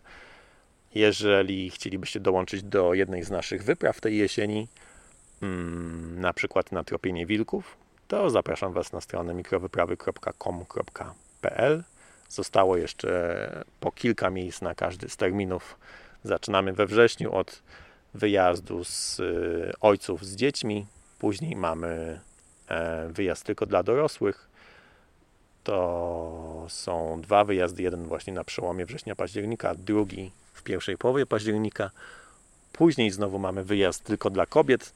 Jeżeli 0.96 1.70
chcielibyście 1.70 2.20
dołączyć 2.20 2.64
do 2.64 2.94
jednej 2.94 3.24
z 3.24 3.32
naszych 3.32 3.64
wypraw 3.64 4.02
tej 4.02 4.18
jesieni, 4.18 4.68
mm, 5.42 6.22
na 6.22 6.34
przykład 6.34 6.72
na 6.72 6.84
tropienie 6.84 7.26
wilków, 7.26 7.78
to 8.08 8.30
zapraszam 8.30 8.74
Was 8.74 8.94
na 8.94 9.02
stronę 9.02 9.34
mikrowyprawy.com.pl 9.34 11.84
Zostało 12.30 12.78
jeszcze 12.78 13.64
po 13.80 13.92
kilka 13.92 14.30
miejsc 14.30 14.62
na 14.62 14.76
każdy 14.76 15.10
z 15.10 15.18
terminów. 15.18 15.78
Zaczynamy 16.24 16.74
we 16.74 16.86
wrześniu 16.86 17.36
od 17.36 17.64
wyjazdu 18.14 18.84
z 18.84 19.20
y, 19.20 19.74
ojców 19.82 20.26
z 20.26 20.36
dziećmi. 20.36 20.86
Później 21.20 21.56
mamy 21.56 21.88
e, 21.88 22.33
wyjazd 23.10 23.44
tylko 23.44 23.66
dla 23.66 23.84
dorosłych. 23.84 24.50
To 25.64 26.66
są 26.70 27.22
dwa 27.22 27.44
wyjazdy. 27.44 27.84
Jeden 27.84 28.06
właśnie 28.06 28.34
na 28.34 28.44
przełomie 28.44 28.86
września-października, 28.86 29.76
drugi 29.76 30.32
w 30.54 30.64
pierwszej 30.64 30.98
połowie 30.98 31.26
października. 31.26 31.92
Później 32.74 33.12
znowu 33.12 33.40
mamy 33.40 33.64
wyjazd 33.64 34.04
tylko 34.04 34.30
dla 34.30 34.46
kobiet, 34.46 34.94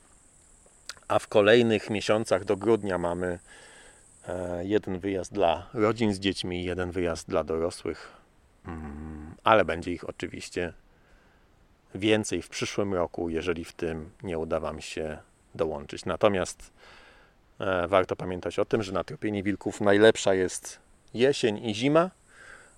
a 1.08 1.20
w 1.20 1.28
kolejnych 1.28 1.90
miesiącach 1.90 2.46
do 2.46 2.58
grudnia 2.58 2.98
mamy 2.98 3.40
E, 4.28 4.66
jeden 4.66 5.00
wyjazd 5.00 5.34
dla 5.34 5.70
rodzin 5.74 6.13
z 6.13 6.20
dziećmi, 6.20 6.63
jeden 6.63 6.92
wyjazd 6.92 7.30
dla 7.30 7.44
dorosłych, 7.44 8.12
mm, 8.66 9.36
ale 9.44 9.66
będzie 9.66 9.92
ich 9.92 10.10
oczywiście 10.10 10.74
więcej 11.96 12.42
w 12.42 12.50
przyszłym 12.50 12.94
roku, 12.94 13.30
jeżeli 13.30 13.66
w 13.66 13.74
tym 13.74 14.10
nie 14.24 14.38
uda 14.38 14.60
Wam 14.60 14.82
się 14.82 15.18
dołączyć. 15.56 16.06
Natomiast 16.06 16.60
e, 16.62 16.72
warto 17.88 18.15
pamiętać 18.15 18.60
o 18.60 18.65
tym, 18.65 18.84
że 18.84 18.91
na 18.91 19.04
tropienie 19.04 19.43
wilków 19.43 19.82
najlepsza 19.82 20.34
jest 20.34 20.80
jesień 21.13 21.65
i 21.65 21.76
zima, 21.76 22.10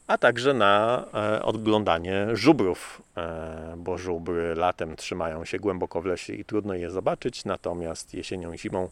a 0.07 0.17
także 0.17 0.53
na 0.53 1.05
e, 1.13 1.43
odglądanie 1.43 2.27
żubrów, 2.33 3.01
bo 3.77 3.97
żubry 3.97 4.55
latem 4.55 4.95
trzymają 4.95 5.45
się 5.45 5.59
głęboko 5.59 6.01
w 6.01 6.05
lesie 6.05 6.33
i 6.33 6.45
trudno 6.45 6.73
je 6.73 6.89
zobaczyć, 6.89 7.45
natomiast 7.45 8.13
jesienią 8.13 8.53
i 8.53 8.57
zimą 8.57 8.89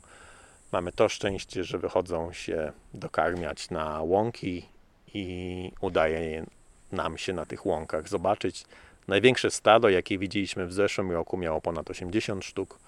Mamy 0.71 0.91
to 0.91 1.09
szczęście, 1.09 1.63
że 1.63 1.77
wychodzą 1.77 2.33
się 2.33 2.71
dokarmiać 2.93 3.69
na 3.69 4.01
łąki 4.01 4.65
i 5.13 5.71
udaje 5.81 6.45
nam 6.91 7.17
się 7.17 7.33
na 7.33 7.45
tych 7.45 7.65
łąkach 7.65 8.09
zobaczyć. 8.09 8.65
Największe 9.07 9.51
stado, 9.51 9.89
jakie 9.89 10.17
widzieliśmy 10.17 10.67
w 10.67 10.73
zeszłym 10.73 11.11
roku, 11.11 11.37
miało 11.37 11.61
ponad 11.61 11.89
80 11.89 12.45
sztuk, 12.45 12.79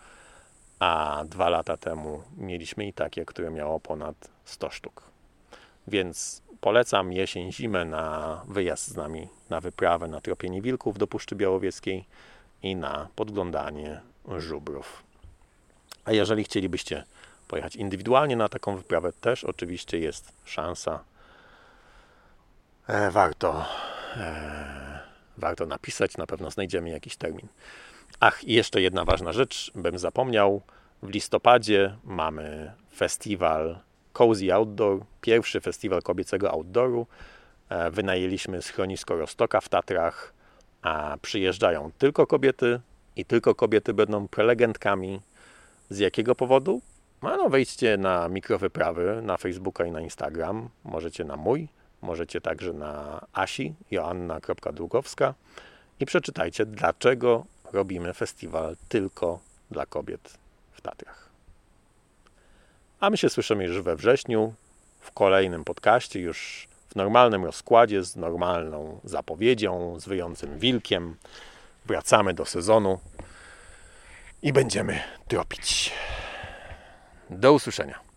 a 0.80 1.24
dwa 1.26 1.50
lata 1.50 1.78
temu 1.78 2.24
mieliśmy 2.38 2.88
i 2.88 2.94
takie, 2.94 3.26
które 3.26 3.52
miało 3.52 3.80
ponad 3.80 4.16
100 4.46 4.70
sztuk. 4.70 5.04
Więc 5.88 6.42
polecam 6.62 7.14
jesień, 7.14 7.52
zimę 7.52 7.86
na 7.86 8.42
wyjazd 8.48 8.88
z 8.88 8.96
nami 8.96 9.28
na 9.50 9.62
wyprawę 9.62 10.08
na 10.08 10.22
tropienie 10.22 10.62
wilków 10.62 10.98
do 10.98 11.08
Puszczy 11.08 11.36
Białowieskiej 11.36 12.06
i 12.64 12.76
na 12.76 13.08
podglądanie 13.16 14.02
żubrów. 14.38 15.04
A 16.06 16.12
jeżeli 16.12 16.44
chcielibyście 16.44 17.04
pojechać 17.48 17.76
indywidualnie 17.76 18.36
na 18.36 18.50
taką 18.50 18.78
wyprawę, 18.78 19.14
też 19.14 19.44
oczywiście 19.44 20.00
jest 20.00 20.32
szansa. 20.46 21.04
E, 22.88 23.12
warto, 23.12 23.66
e, 24.16 25.00
warto 25.38 25.66
napisać, 25.66 26.18
na 26.18 26.28
pewno 26.28 26.52
znajdziemy 26.52 26.90
jakiś 26.90 27.18
termin. 27.18 27.48
Ach, 28.20 28.44
i 28.44 28.54
jeszcze 28.54 28.82
jedna 28.82 29.06
ważna 29.06 29.32
rzecz, 29.32 29.72
bym 29.76 30.00
zapomniał. 30.00 30.62
W 31.04 31.10
listopadzie 31.10 31.96
mamy 32.04 32.72
festiwal 32.96 33.80
Cozy 34.14 34.54
Outdoor, 34.54 35.00
pierwszy 35.22 35.62
festiwal 35.62 36.02
kobiecego 36.02 36.52
outdooru. 36.52 37.08
E, 37.70 37.92
wynajęliśmy 37.92 38.62
schronisko 38.62 39.16
Rostoka 39.16 39.62
w 39.62 39.70
Tatrach, 39.70 40.34
a 40.82 41.18
przyjeżdżają 41.22 41.92
tylko 41.98 42.28
kobiety 42.28 42.80
i 43.16 43.26
tylko 43.26 43.56
kobiety 43.56 43.94
będą 43.94 44.28
prelegentkami. 44.28 45.22
Z 45.90 46.00
jakiego 46.00 46.36
powodu? 46.36 46.82
No, 47.22 47.50
wejdźcie 47.50 47.98
na 47.98 48.30
mikrowyprawy 48.30 49.22
na 49.22 49.38
Facebooka 49.38 49.86
i 49.86 49.92
na 49.92 50.02
Instagram. 50.02 50.70
Możecie 50.84 51.24
na 51.24 51.38
mój, 51.38 51.68
możecie 52.02 52.42
także 52.42 52.74
na 52.74 53.26
Asi, 53.34 53.74
joanna.długowska 53.92 55.34
i 56.00 56.06
przeczytajcie, 56.06 56.66
dlaczego 56.66 57.46
robimy 57.74 58.14
festiwal 58.14 58.76
tylko 58.90 59.40
dla 59.72 59.86
kobiet 59.86 60.38
w 60.72 60.82
Tatrach. 60.82 61.30
A 63.00 63.10
my 63.10 63.18
się 63.18 63.30
słyszymy 63.30 63.66
już 63.66 63.82
we 63.82 63.96
wrześniu 63.96 64.54
w 65.00 65.12
kolejnym 65.12 65.64
podcaście, 65.64 66.20
już 66.20 66.68
w 66.90 66.96
normalnym 66.96 67.46
rozkładzie, 67.46 68.04
z 68.04 68.16
normalną 68.16 69.00
zapowiedzią, 69.04 70.00
z 70.00 70.06
wyjącym 70.06 70.60
wilkiem. 70.60 71.16
Wracamy 71.86 72.34
do 72.34 72.46
sezonu 72.46 73.00
i 74.42 74.54
będziemy 74.54 75.00
tropić. 75.28 75.94
Do 77.30 77.54
usłyszenia. 77.54 78.09